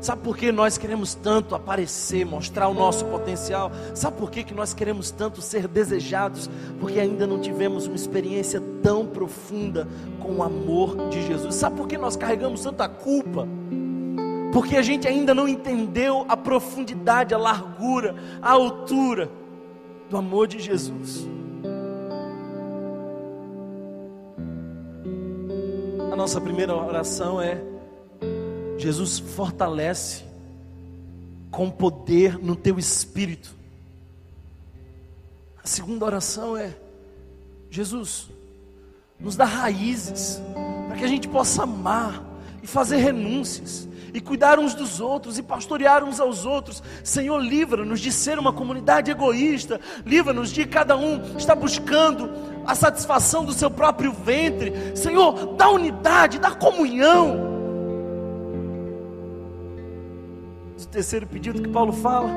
[0.00, 3.72] Sabe por que nós queremos tanto aparecer, mostrar o nosso potencial?
[3.94, 6.48] Sabe por que, que nós queremos tanto ser desejados?
[6.78, 9.88] Porque ainda não tivemos uma experiência tão profunda
[10.20, 11.56] com o amor de Jesus.
[11.56, 13.48] Sabe por que nós carregamos tanta culpa?
[14.52, 19.28] Porque a gente ainda não entendeu a profundidade, a largura, a altura
[20.08, 21.26] do amor de Jesus.
[26.10, 27.67] A nossa primeira oração é
[28.78, 30.24] Jesus fortalece
[31.50, 33.54] com poder no teu espírito.
[35.62, 36.74] A segunda oração é:
[37.70, 38.28] Jesus,
[39.18, 40.40] nos dá raízes
[40.86, 42.24] para que a gente possa amar
[42.62, 46.82] e fazer renúncias e cuidar uns dos outros e pastorear uns aos outros.
[47.02, 52.30] Senhor, livra-nos de ser uma comunidade egoísta, livra-nos de cada um estar buscando
[52.64, 54.96] a satisfação do seu próprio ventre.
[54.96, 57.57] Senhor, dá unidade, dá comunhão.
[60.84, 62.30] O terceiro pedido que Paulo fala,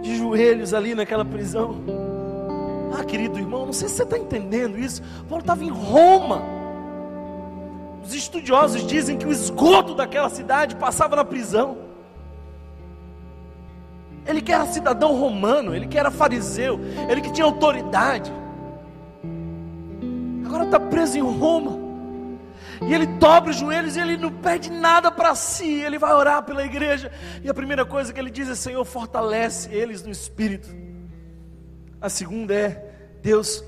[0.00, 1.76] de joelhos ali naquela prisão.
[2.98, 5.02] Ah, querido irmão, não sei se você está entendendo isso.
[5.28, 6.42] Paulo estava em Roma.
[8.04, 11.78] Os estudiosos dizem que o esgoto daquela cidade passava na prisão.
[14.26, 18.32] Ele que era cidadão romano, ele que era fariseu, ele que tinha autoridade.
[20.44, 21.81] Agora está preso em Roma.
[22.88, 26.42] E ele dobra os joelhos e ele não pede nada para si, ele vai orar
[26.42, 27.12] pela igreja.
[27.42, 30.68] E a primeira coisa que ele diz é: Senhor, fortalece eles no espírito.
[32.00, 33.64] A segunda é: Deus,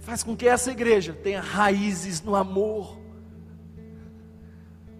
[0.00, 2.98] faz com que essa igreja tenha raízes no amor.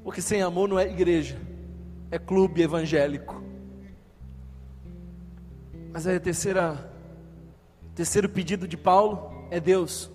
[0.04, 1.36] Porque sem amor não é igreja,
[2.10, 3.42] é clube evangélico.
[5.92, 6.90] Mas aí a terceira,
[7.94, 10.10] terceiro pedido de Paulo é Deus,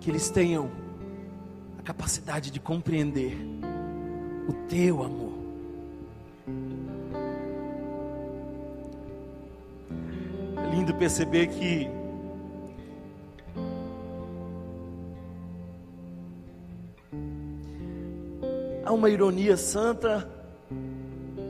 [0.00, 0.81] que eles tenham
[1.82, 3.36] a capacidade de compreender
[4.48, 5.32] o teu amor.
[10.56, 11.90] É lindo perceber que
[18.84, 20.30] há uma ironia santa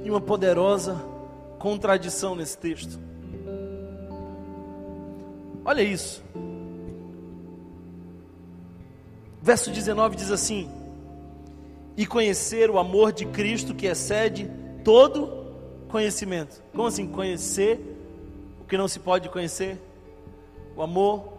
[0.03, 0.95] e uma poderosa
[1.59, 2.99] contradição nesse texto.
[5.63, 6.25] Olha isso.
[9.43, 10.71] Verso 19 diz assim:
[11.97, 14.49] E conhecer o amor de Cristo que excede
[14.85, 15.43] todo
[15.89, 16.63] conhecimento.
[16.73, 17.81] Como assim conhecer
[18.61, 19.79] o que não se pode conhecer?
[20.77, 21.33] O amor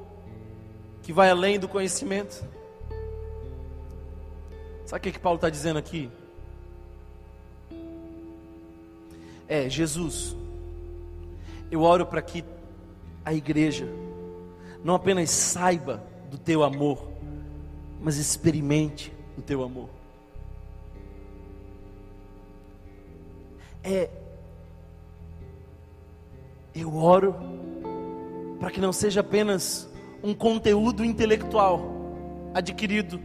[1.02, 2.44] que vai além do conhecimento.
[4.86, 6.10] Sabe o que, que Paulo está dizendo aqui?
[9.48, 10.36] É, Jesus,
[11.72, 12.44] eu oro para que
[13.24, 13.88] a igreja
[14.84, 17.13] não apenas saiba do teu amor,
[18.04, 19.90] mas experimente o teu amor.
[23.82, 24.10] É
[26.76, 27.36] eu oro
[28.60, 29.88] para que não seja apenas
[30.24, 31.82] um conteúdo intelectual
[32.54, 33.20] adquirido,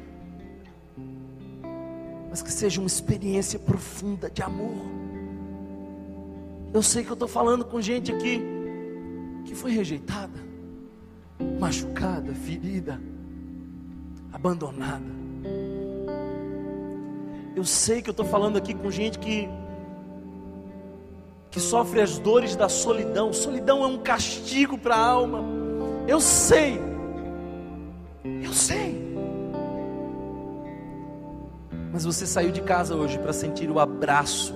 [2.28, 4.76] mas que seja uma experiência profunda de amor.
[6.74, 8.42] Eu sei que eu estou falando com gente aqui
[9.46, 10.38] que foi rejeitada,
[11.58, 13.00] machucada, ferida,
[14.38, 15.18] abandonada.
[17.54, 19.48] Eu sei que eu estou falando aqui com gente que
[21.50, 23.32] que sofre as dores da solidão.
[23.32, 25.42] Solidão é um castigo para a alma.
[26.06, 26.78] Eu sei.
[28.22, 29.02] Eu sei.
[31.90, 34.54] Mas você saiu de casa hoje para sentir o abraço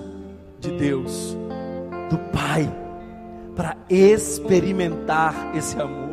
[0.59, 1.35] de Deus,
[2.09, 2.71] do Pai,
[3.55, 6.12] para experimentar esse amor.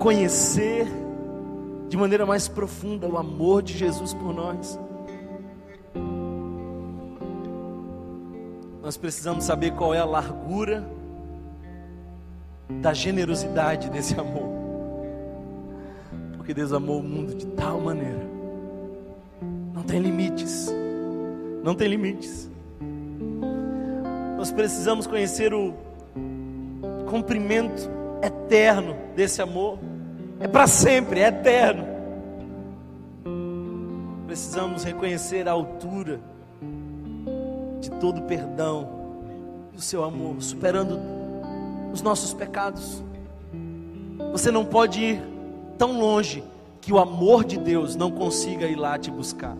[0.00, 0.88] Conhecer
[1.90, 4.80] de maneira mais profunda o amor de Jesus por nós.
[8.82, 10.88] Nós precisamos saber qual é a largura
[12.80, 14.48] da generosidade desse amor.
[16.38, 18.26] Porque Deus amou o mundo de tal maneira.
[19.74, 20.72] Não tem limites.
[21.62, 22.50] Não tem limites.
[24.38, 25.74] Nós precisamos conhecer o
[27.06, 29.78] cumprimento eterno desse amor.
[30.38, 31.84] É para sempre, é eterno.
[34.26, 36.20] Precisamos reconhecer a altura
[37.80, 38.88] de todo perdão,
[39.72, 40.98] do seu amor, superando
[41.92, 43.02] os nossos pecados.
[44.32, 45.22] Você não pode ir
[45.76, 46.44] tão longe
[46.80, 49.56] que o amor de Deus não consiga ir lá te buscar.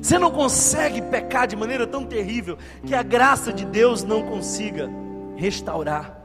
[0.00, 4.88] Você não consegue pecar de maneira tão terrível que a graça de Deus não consiga
[5.36, 6.22] restaurar.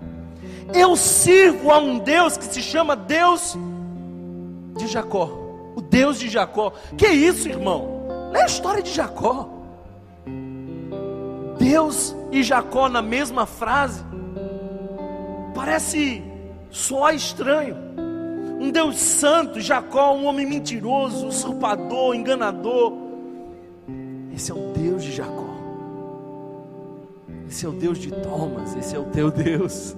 [0.73, 3.57] Eu sirvo a um Deus que se chama Deus
[4.77, 5.29] de Jacó,
[5.75, 6.73] o Deus de Jacó.
[6.97, 8.07] Que isso, irmão?
[8.31, 9.49] Lê a história de Jacó.
[11.57, 14.03] Deus e Jacó na mesma frase.
[15.53, 16.23] Parece
[16.69, 17.77] só estranho.
[18.59, 22.93] Um Deus santo, Jacó, um homem mentiroso, usurpador, enganador.
[24.33, 25.45] Esse é o Deus de Jacó.
[27.47, 29.95] Esse é o Deus de Thomas, esse é o teu Deus.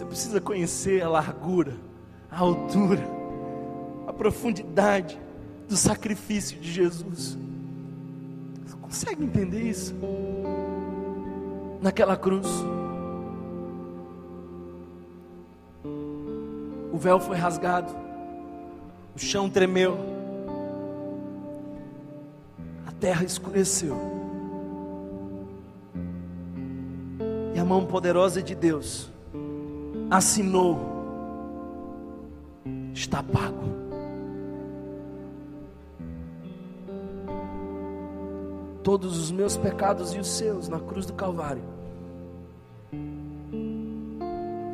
[0.00, 1.76] Você precisa conhecer a largura,
[2.30, 3.06] a altura,
[4.06, 5.20] a profundidade
[5.68, 7.36] do sacrifício de Jesus.
[8.80, 9.94] Consegue entender isso?
[11.82, 12.46] Naquela cruz,
[16.90, 17.94] o véu foi rasgado,
[19.14, 19.98] o chão tremeu,
[22.86, 23.98] a terra escureceu,
[27.54, 29.10] e a mão poderosa de Deus
[30.10, 30.78] assinou:
[32.92, 33.80] está pago.
[38.82, 41.62] todos os meus pecados e os seus na cruz do Calvário.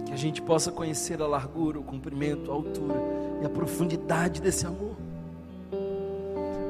[0.06, 2.94] Que a gente possa conhecer a largura, o comprimento, a altura
[3.42, 4.96] e a profundidade desse amor.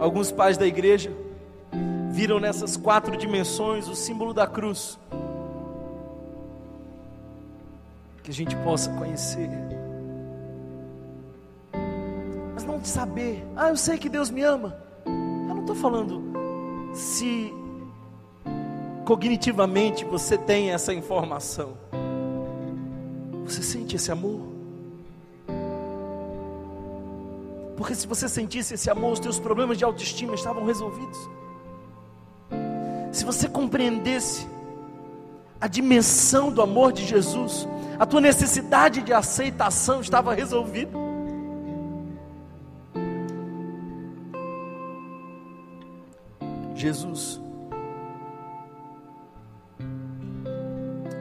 [0.01, 1.13] Alguns pais da igreja
[2.11, 4.99] viram nessas quatro dimensões o símbolo da cruz.
[8.27, 9.49] Que a gente possa conhecer.
[12.53, 14.77] Mas não saber, ah, eu sei que Deus me ama.
[15.07, 16.25] Eu não estou falando
[16.93, 17.55] se
[19.05, 21.77] cognitivamente você tem essa informação,
[23.45, 24.41] você sente esse amor?
[27.77, 31.31] Porque se você sentisse esse amor, os teus problemas de autoestima estavam resolvidos.
[33.13, 34.49] Se você compreendesse
[35.61, 37.69] a dimensão do amor de Jesus,
[37.99, 41.07] a tua necessidade de aceitação estava resolvida.
[46.75, 47.41] Jesus,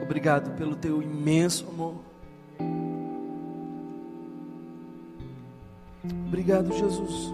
[0.02, 1.94] obrigado pelo teu imenso amor.
[6.26, 7.32] Obrigado, Jesus.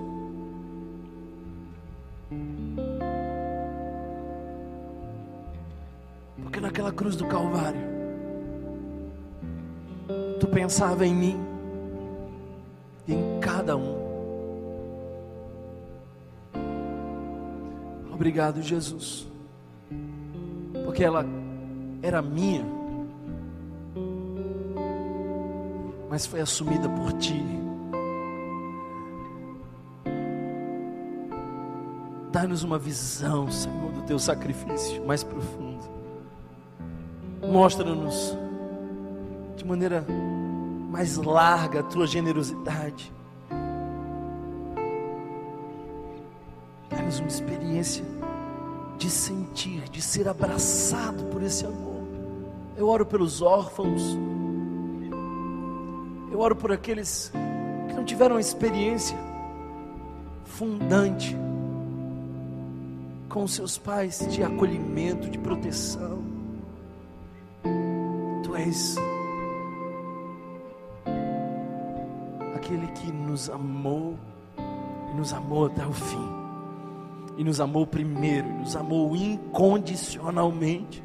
[6.42, 7.91] Porque naquela cruz do Calvário,
[10.52, 11.40] pensava em mim
[13.08, 14.02] em cada um.
[18.12, 19.26] Obrigado, Jesus,
[20.84, 21.24] porque ela
[22.02, 22.64] era minha,
[26.08, 27.42] mas foi assumida por Ti.
[32.30, 35.82] Dá-nos uma visão, Senhor, do Teu sacrifício mais profundo.
[37.50, 38.36] Mostra-nos
[39.56, 40.04] de maneira
[40.92, 43.10] mais larga a tua generosidade.
[46.90, 48.04] Dá-nos uma experiência
[48.98, 52.02] de sentir, de ser abraçado por esse amor.
[52.76, 54.02] Eu oro pelos órfãos.
[56.30, 57.32] Eu oro por aqueles
[57.88, 59.16] que não tiveram experiência
[60.44, 61.34] fundante
[63.30, 66.22] com seus pais de acolhimento, de proteção.
[68.44, 68.98] Tu és
[73.32, 74.18] nos amou
[75.10, 76.28] e nos amou até o fim.
[77.38, 81.02] E nos amou primeiro, e nos amou incondicionalmente.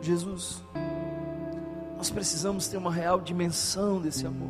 [0.00, 0.62] Jesus,
[1.96, 4.48] nós precisamos ter uma real dimensão desse amor.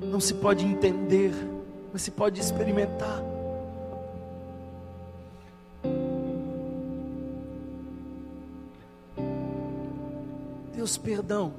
[0.00, 1.34] Não se pode entender,
[1.92, 3.20] mas se pode experimentar.
[10.96, 11.52] Perdão,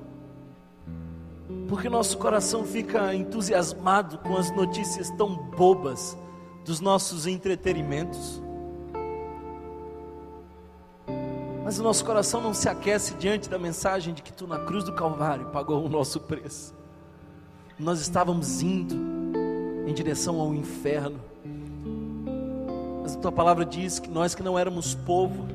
[1.68, 6.18] porque nosso coração fica entusiasmado com as notícias tão bobas
[6.66, 8.42] dos nossos entretenimentos.
[11.64, 14.84] Mas o nosso coração não se aquece diante da mensagem de que tu na cruz
[14.84, 16.74] do Calvário pagou o nosso preço.
[17.80, 18.96] Nós estávamos indo
[19.88, 21.20] em direção ao inferno.
[23.02, 25.48] Mas a tua palavra diz que nós que não éramos povo,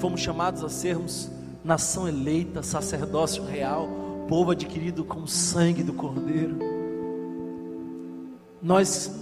[0.00, 1.30] fomos chamados a sermos
[1.68, 3.86] nação eleita, sacerdócio real,
[4.26, 6.58] povo adquirido com o sangue do Cordeiro.
[8.62, 9.12] Nós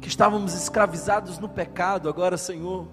[0.00, 2.88] que estávamos escravizados no pecado, agora, Senhor,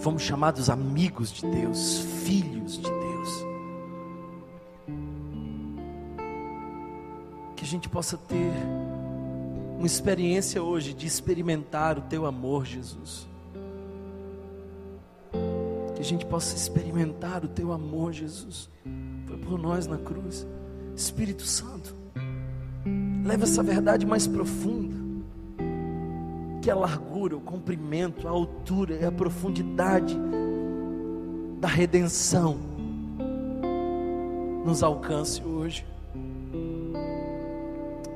[0.00, 3.46] fomos chamados amigos de Deus, filhos de Deus.
[7.54, 8.50] Que a gente possa ter
[9.76, 13.29] uma experiência hoje de experimentar o Teu amor, Jesus.
[16.00, 18.70] Que a gente possa experimentar o Teu amor, Jesus.
[19.26, 20.46] Foi por nós na cruz.
[20.96, 21.94] Espírito Santo,
[23.22, 24.96] leva essa verdade mais profunda
[26.62, 30.16] que a largura, o comprimento, a altura e a profundidade
[31.60, 32.56] da redenção
[34.64, 35.84] nos alcance hoje,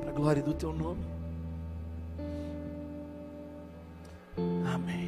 [0.01, 1.03] para a glória do Teu nome.
[4.75, 5.04] Amém.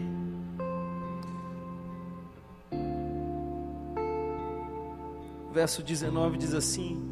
[5.57, 7.03] Verso 19 diz assim: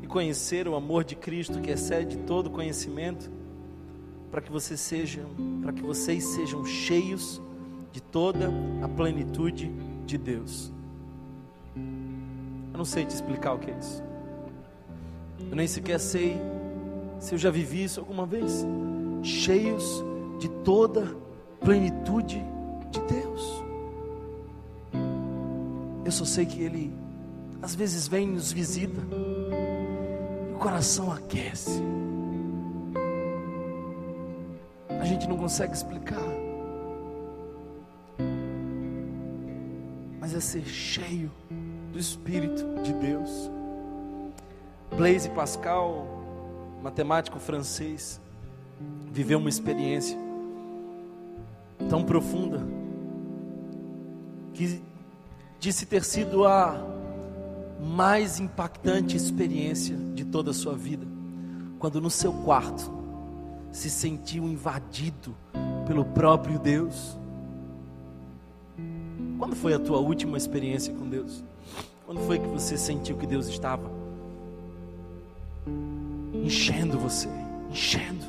[0.00, 3.28] E conhecer o amor de Cristo que excede todo conhecimento
[4.30, 5.24] para que vocês sejam,
[5.60, 7.42] para que vocês sejam cheios
[7.90, 8.52] de toda
[8.84, 9.68] a plenitude
[10.06, 10.72] de Deus.
[11.74, 14.00] Eu não sei te explicar o que é isso.
[15.50, 16.40] Eu nem sequer sei
[17.18, 18.64] se eu já vivi isso alguma vez.
[19.24, 20.04] Cheios
[20.38, 21.16] de toda
[21.58, 22.40] plenitude
[22.92, 23.64] de Deus.
[26.04, 27.05] Eu só sei que Ele
[27.66, 29.00] às vezes vem e nos visita.
[30.48, 31.82] E o coração aquece.
[35.00, 36.22] A gente não consegue explicar.
[40.20, 41.28] Mas é ser cheio
[41.92, 43.50] do Espírito de Deus.
[44.96, 46.06] Blaise Pascal,
[46.84, 48.20] matemático francês,
[49.10, 50.16] viveu uma experiência
[51.90, 52.64] tão profunda
[54.54, 54.80] que
[55.58, 56.94] disse ter sido a
[57.80, 61.06] mais impactante experiência de toda a sua vida,
[61.78, 62.90] quando no seu quarto
[63.70, 65.34] se sentiu invadido
[65.86, 67.16] pelo próprio Deus.
[69.38, 71.44] Quando foi a tua última experiência com Deus?
[72.06, 73.90] Quando foi que você sentiu que Deus estava
[76.32, 77.28] enchendo você,
[77.70, 78.24] enchendo?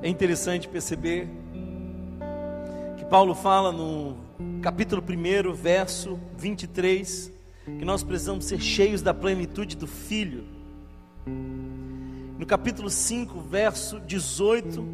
[0.00, 1.28] É interessante perceber
[2.96, 4.16] que Paulo fala no
[4.62, 7.32] capítulo 1, verso 23,
[7.64, 10.44] que nós precisamos ser cheios da plenitude do Filho.
[12.38, 14.84] No capítulo 5, verso 18,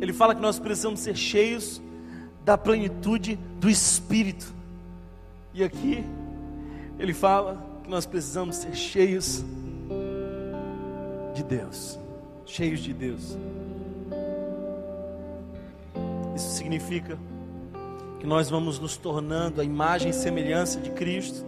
[0.00, 1.82] ele fala que nós precisamos ser cheios
[2.44, 4.54] da plenitude do Espírito.
[5.52, 6.04] E aqui,
[6.98, 9.44] ele fala que nós precisamos ser cheios
[11.34, 11.98] de Deus.
[12.46, 13.36] Cheios de Deus.
[16.34, 17.18] Isso significa
[18.18, 21.44] que nós vamos nos tornando a imagem e semelhança de Cristo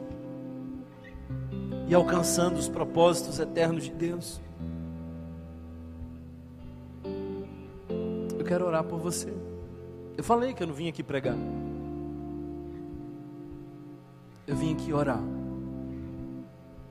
[1.88, 4.40] e alcançando os propósitos eternos de Deus.
[8.38, 9.32] Eu quero orar por você.
[10.16, 11.36] Eu falei que eu não vim aqui pregar.
[14.46, 15.22] Eu vim aqui orar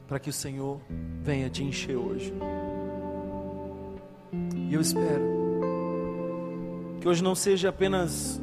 [0.08, 0.82] para que o Senhor
[1.24, 2.34] venha te encher hoje.
[4.70, 5.40] E eu espero
[7.00, 8.40] Que hoje não seja apenas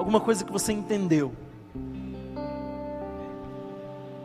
[0.00, 1.30] alguma coisa que você entendeu,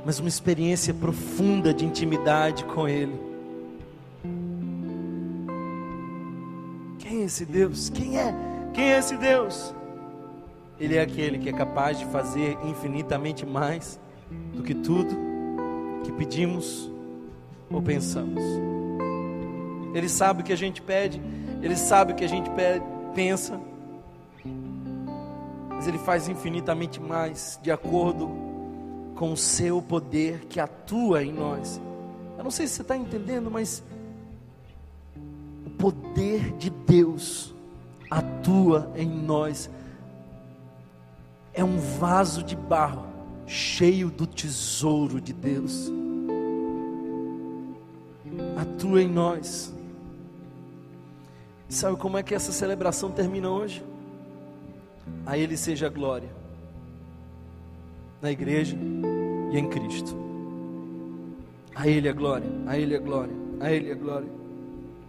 [0.06, 3.20] mas uma experiência profunda de intimidade com Ele.
[6.98, 7.90] Quem é esse Deus?
[7.90, 8.34] Quem é?
[8.74, 9.76] Quem é esse Deus?
[10.80, 14.00] Ele é aquele que é capaz de fazer infinitamente mais
[14.54, 15.14] do que tudo
[16.06, 16.90] que pedimos
[17.70, 18.42] ou pensamos.
[19.94, 21.22] Ele sabe o que a gente pede,
[21.62, 22.82] ele sabe o que a gente pede,
[23.14, 23.60] pensa,
[25.88, 28.30] ele faz infinitamente mais de acordo
[29.16, 31.82] com o seu poder que atua em nós.
[32.38, 33.82] Eu não sei se você está entendendo, mas
[35.66, 37.54] o poder de Deus
[38.10, 39.70] atua em nós.
[41.54, 43.06] É um vaso de barro
[43.48, 45.92] cheio do tesouro de Deus.
[48.58, 49.74] Atua em nós.
[51.70, 53.84] Sabe como é que essa celebração termina hoje?
[55.26, 56.30] A Ele seja a glória,
[58.22, 58.78] na igreja
[59.52, 60.16] e em Cristo.
[61.76, 64.30] A Ele a glória, a Ele a glória, a Ele a glória.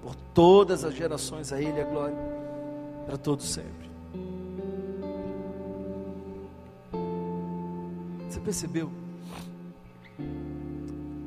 [0.03, 2.17] Por todas as gerações, a Ele a glória,
[3.07, 3.87] para todos sempre.
[8.29, 8.91] Você percebeu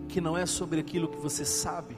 [0.08, 1.96] que não é sobre aquilo que você sabe,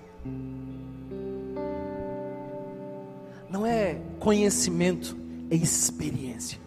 [3.49, 5.17] não é conhecimento,
[5.49, 6.60] é experiência.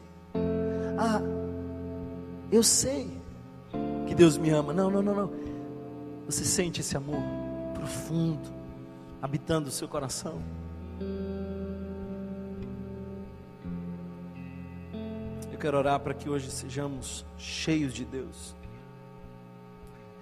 [0.96, 1.20] Ah,
[2.52, 3.10] eu sei
[4.06, 4.72] que Deus me ama.
[4.72, 5.30] Não, não, não, não.
[6.26, 7.22] Você sente esse amor
[7.74, 8.48] profundo
[9.20, 10.40] habitando o seu coração.
[15.52, 18.54] Eu quero orar para que hoje sejamos cheios de Deus.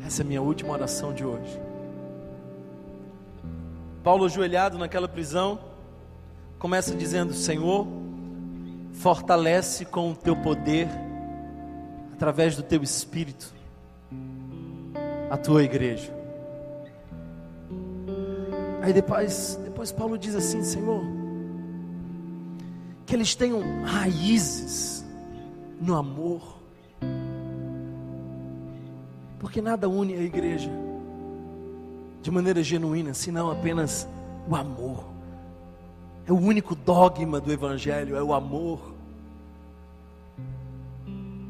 [0.05, 1.61] Essa é a minha última oração de hoje.
[4.03, 5.61] Paulo, ajoelhado naquela prisão,
[6.59, 7.87] começa dizendo: Senhor,
[8.93, 10.89] fortalece com o teu poder,
[12.13, 13.53] através do teu espírito,
[15.31, 16.13] a tua igreja.
[18.83, 21.03] Aí depois, depois Paulo diz assim: Senhor,
[23.07, 25.05] que eles tenham raízes
[25.81, 26.59] no amor,
[29.39, 30.71] porque nada une a igreja
[32.23, 34.09] de maneira genuína, senão apenas
[34.49, 35.12] o amor.
[36.27, 38.81] É o único dogma do Evangelho, é o amor.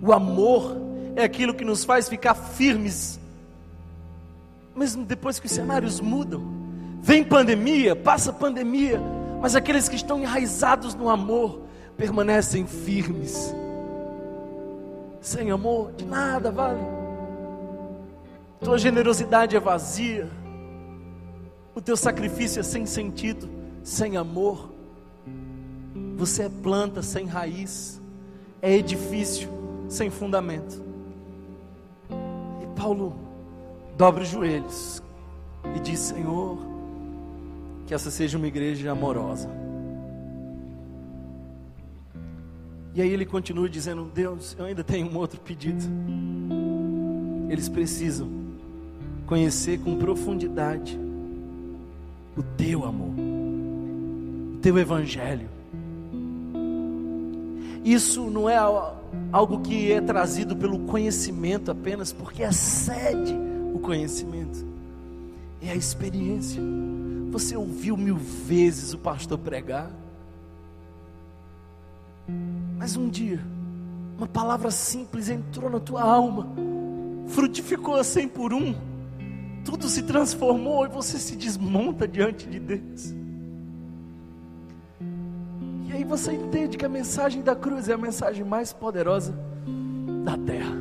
[0.00, 0.76] O amor
[1.14, 3.20] é aquilo que nos faz ficar firmes,
[4.74, 6.42] mesmo depois que os cenários mudam.
[7.02, 9.00] Vem pandemia, passa pandemia,
[9.40, 11.60] mas aqueles que estão enraizados no amor
[11.96, 13.54] permanecem firmes.
[15.20, 16.80] Sem amor, de nada vale.
[18.60, 20.28] Tua generosidade é vazia,
[21.74, 23.48] o teu sacrifício é sem sentido,
[23.82, 24.70] sem amor.
[26.16, 28.00] Você é planta sem raiz,
[28.60, 29.48] é edifício
[29.88, 30.82] sem fundamento.
[32.62, 33.14] E Paulo
[33.96, 35.02] dobra os joelhos
[35.76, 36.58] e diz: Senhor,
[37.86, 39.48] que essa seja uma igreja amorosa.
[42.94, 45.82] E aí ele continua dizendo: Deus, eu ainda tenho um outro pedido.
[47.48, 48.28] Eles precisam
[49.26, 50.98] conhecer com profundidade
[52.36, 53.14] o teu amor,
[54.62, 55.48] teu evangelho.
[57.84, 63.34] Isso não é algo que é trazido pelo conhecimento apenas, porque excede
[63.74, 64.64] o conhecimento,
[65.60, 66.62] é a experiência.
[67.32, 69.90] Você ouviu mil vezes o pastor pregar,
[72.78, 73.40] mas um dia,
[74.16, 76.46] uma palavra simples entrou na tua alma,
[77.26, 78.74] frutificou a cem por um,
[79.64, 83.21] tudo se transformou e você se desmonta diante de Deus.
[85.92, 89.34] E aí você entende que a mensagem da cruz é a mensagem mais poderosa
[90.24, 90.74] da terra.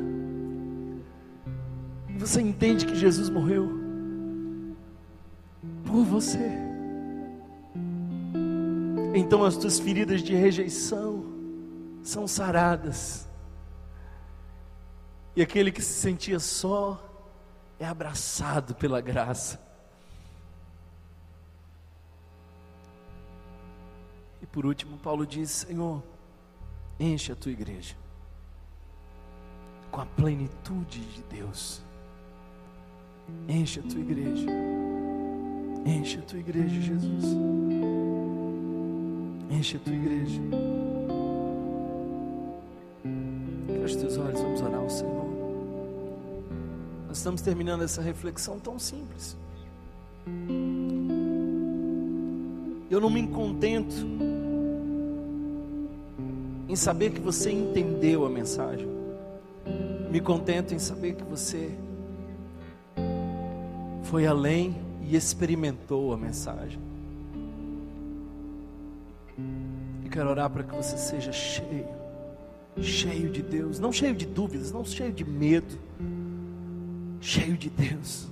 [2.07, 3.69] E você entende que Jesus morreu
[5.85, 6.49] por você.
[9.13, 11.25] Então as tuas feridas de rejeição
[12.01, 13.27] são saradas.
[15.35, 17.03] E aquele que se sentia só
[17.77, 19.59] é abraçado pela graça.
[24.51, 26.01] Por último, Paulo diz: Senhor,
[26.99, 27.95] enche a tua igreja
[29.91, 31.81] com a plenitude de Deus.
[33.47, 34.47] Enche a tua igreja.
[35.85, 37.25] Enche a tua igreja, Jesus.
[39.49, 40.41] Enche a tua igreja.
[43.81, 45.25] Feche teus olhos, vamos orar ao Senhor.
[47.07, 49.35] Nós estamos terminando essa reflexão tão simples.
[52.89, 54.30] Eu não me contento
[56.71, 58.87] em saber que você entendeu a mensagem.
[60.09, 61.69] Me contento em saber que você
[64.03, 66.79] foi além e experimentou a mensagem.
[70.05, 71.89] E quero orar para que você seja cheio,
[72.81, 75.77] cheio de Deus, não cheio de dúvidas, não cheio de medo,
[77.19, 78.29] cheio de Deus.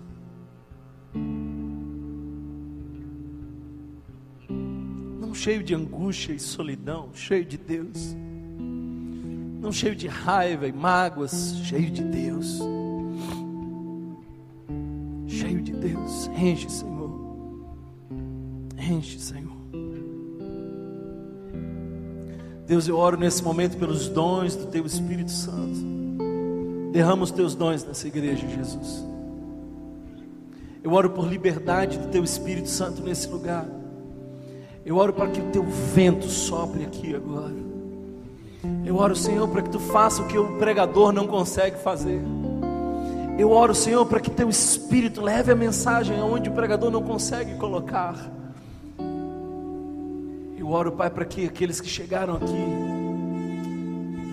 [5.20, 8.16] Não cheio de angústia e solidão, cheio de Deus.
[9.60, 12.60] Não cheio de raiva e mágoas, cheio de Deus.
[15.28, 16.28] Cheio de Deus.
[16.28, 17.12] Enche, Senhor.
[18.78, 19.50] Enche, Senhor.
[22.66, 25.80] Deus, eu oro nesse momento pelos dons do Teu Espírito Santo.
[26.94, 29.04] Derrama os Teus dons nessa igreja, Jesus.
[30.82, 33.68] Eu oro por liberdade do Teu Espírito Santo nesse lugar.
[34.86, 37.70] Eu oro para que o Teu vento sopre aqui agora.
[38.86, 42.22] Eu oro, Senhor, para que Tu faça o que o pregador não consegue fazer.
[43.38, 47.56] Eu oro, Senhor, para que Teu Espírito leve a mensagem aonde o pregador não consegue
[47.56, 48.16] colocar.
[50.58, 52.90] Eu oro, Pai, para que aqueles que chegaram aqui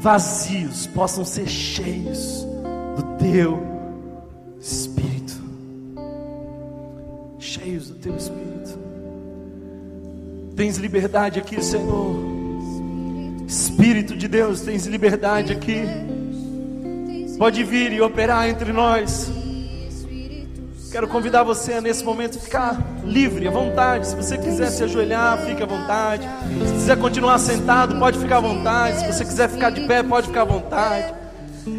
[0.00, 2.44] vazios possam ser cheios
[2.96, 3.62] do Teu
[4.60, 5.34] Espírito.
[7.38, 8.78] Cheios do Teu Espírito.
[10.56, 12.35] Tens liberdade aqui, Senhor.
[13.46, 15.82] Espírito de Deus, tens liberdade aqui.
[17.38, 19.30] Pode vir e operar entre nós.
[20.90, 24.08] Quero convidar você a nesse momento ficar livre, à vontade.
[24.08, 26.26] Se você quiser se ajoelhar, fique à vontade.
[26.66, 29.00] Se quiser continuar sentado, pode ficar à vontade.
[29.00, 31.25] Se você quiser ficar de pé, pode ficar à vontade.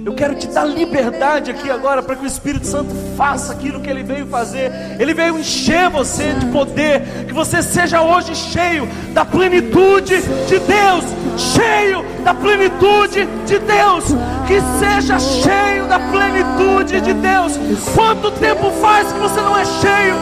[0.05, 3.89] Eu quero te dar liberdade aqui agora para que o Espírito Santo faça aquilo que
[3.89, 4.69] ele veio fazer.
[4.99, 11.05] Ele veio encher você de poder, que você seja hoje cheio da plenitude de Deus,
[11.37, 14.03] cheio da plenitude de Deus,
[14.45, 17.53] que seja cheio da plenitude de Deus.
[17.95, 20.15] Quanto tempo faz que você não é cheio?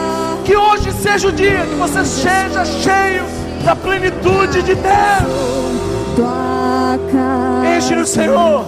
[0.44, 3.24] Que hoje seja o dia que você seja cheio
[3.64, 5.86] da plenitude de Deus.
[6.16, 8.64] Casa, Enche-nos, Senhor.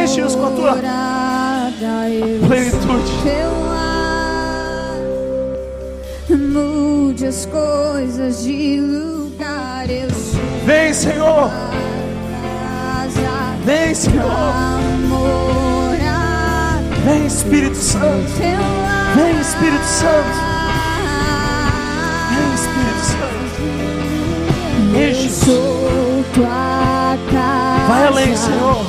[0.00, 0.74] Tua Enche-nos com a tua
[2.46, 3.12] plenitude.
[6.28, 9.86] Mude as coisas de lugar,
[10.64, 11.50] Vem, Senhor.
[13.64, 14.30] Vem, Senhor.
[17.04, 18.30] Vem, Espírito Santo.
[19.16, 20.50] Vem, Espírito Santo.
[22.30, 23.40] Vem, Espírito Santo.
[24.96, 25.30] Enche.
[27.88, 28.79] Vai além, Senhor.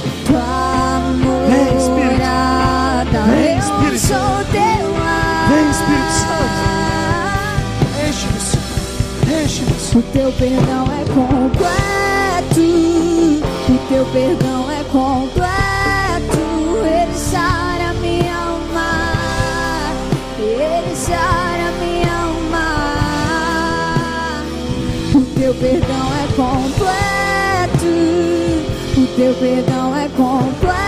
[4.11, 5.47] Sou teu lar.
[5.49, 6.61] Vem, Espírito Santo.
[8.07, 8.47] Enche-nos.
[9.43, 9.85] Enche-nos.
[9.95, 12.61] O teu perdão é completo.
[13.69, 16.41] O teu perdão é completo.
[16.85, 18.91] Ele sara minha alma.
[20.39, 22.67] Ele sara minha alma.
[25.15, 27.91] O teu perdão é completo.
[28.97, 30.80] O teu perdão é completo.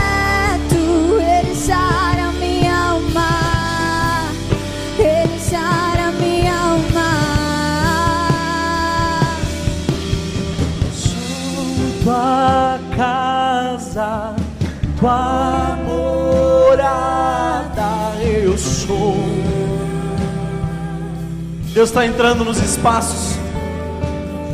[21.73, 23.35] Deus está entrando nos espaços.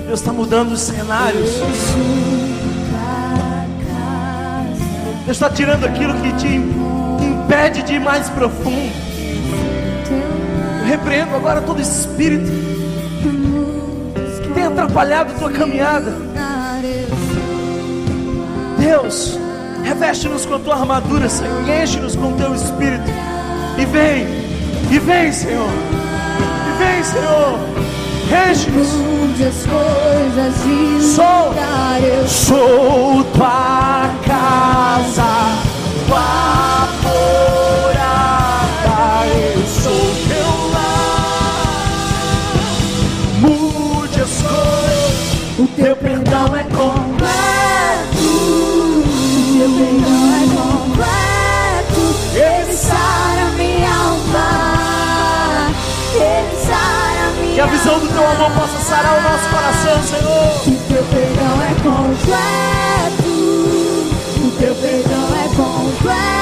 [0.08, 1.50] Deus está mudando os cenários.
[5.26, 8.90] Deus está tirando aquilo que te impede de ir mais profundo.
[10.80, 12.50] Eu repreendo agora todo espírito
[14.42, 16.14] que tem atrapalhado tua caminhada.
[18.80, 19.38] Deus,
[19.84, 23.12] reveste-nos com a tua armadura, Senhor, enche-nos com o teu espírito.
[23.78, 24.26] E vem,
[24.90, 25.70] e vem, Senhor,
[27.00, 27.60] vem, Senhor,
[29.38, 29.52] de
[31.02, 31.54] Sou.
[32.28, 35.58] Sou tua casa,
[36.08, 36.89] tua
[57.80, 60.68] minha Que a visão do teu amor possa sarar o nosso coração, Senhor.
[60.68, 63.30] O teu perdão é completo,
[64.38, 66.39] o teu perdão é completo,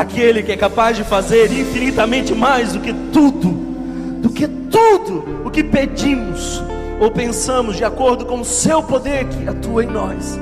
[0.00, 3.50] aquele que é capaz de fazer infinitamente mais do que tudo,
[4.20, 6.62] do que tudo o que pedimos
[7.00, 10.38] ou pensamos, de acordo com o seu poder que atua em nós.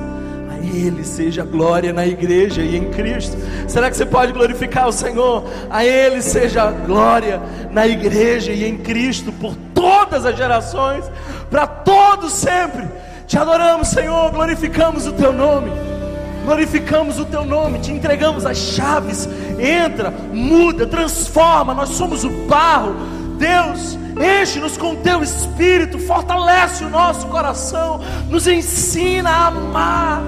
[0.50, 3.36] A Ele seja glória na igreja e em Cristo.
[3.66, 5.44] Será que você pode glorificar o Senhor?
[5.70, 7.40] A Ele seja glória
[7.70, 11.04] na igreja e em Cristo por todas as gerações,
[11.50, 12.86] para todos sempre.
[13.26, 15.85] Te adoramos, Senhor, glorificamos o Teu nome
[16.46, 19.28] glorificamos o teu nome, te entregamos as chaves.
[19.58, 21.74] Entra, muda, transforma.
[21.74, 22.94] Nós somos o barro.
[23.36, 30.22] Deus, enche-nos com teu espírito, fortalece o nosso coração, nos ensina a amar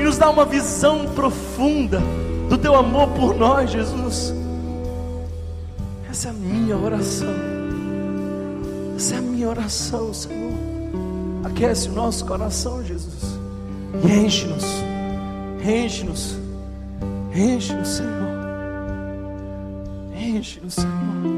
[0.00, 2.02] e nos dá uma visão profunda
[2.48, 4.34] do teu amor por nós, Jesus.
[6.10, 7.34] Essa é a minha oração.
[8.96, 10.58] Essa é a minha oração, Senhor.
[11.44, 13.38] Aquece o nosso coração, Jesus.
[14.02, 14.87] E enche-nos
[15.68, 16.38] Enche-nos,
[17.34, 18.38] enche-nos, Senhor.
[20.18, 21.37] Enche-nos, Senhor.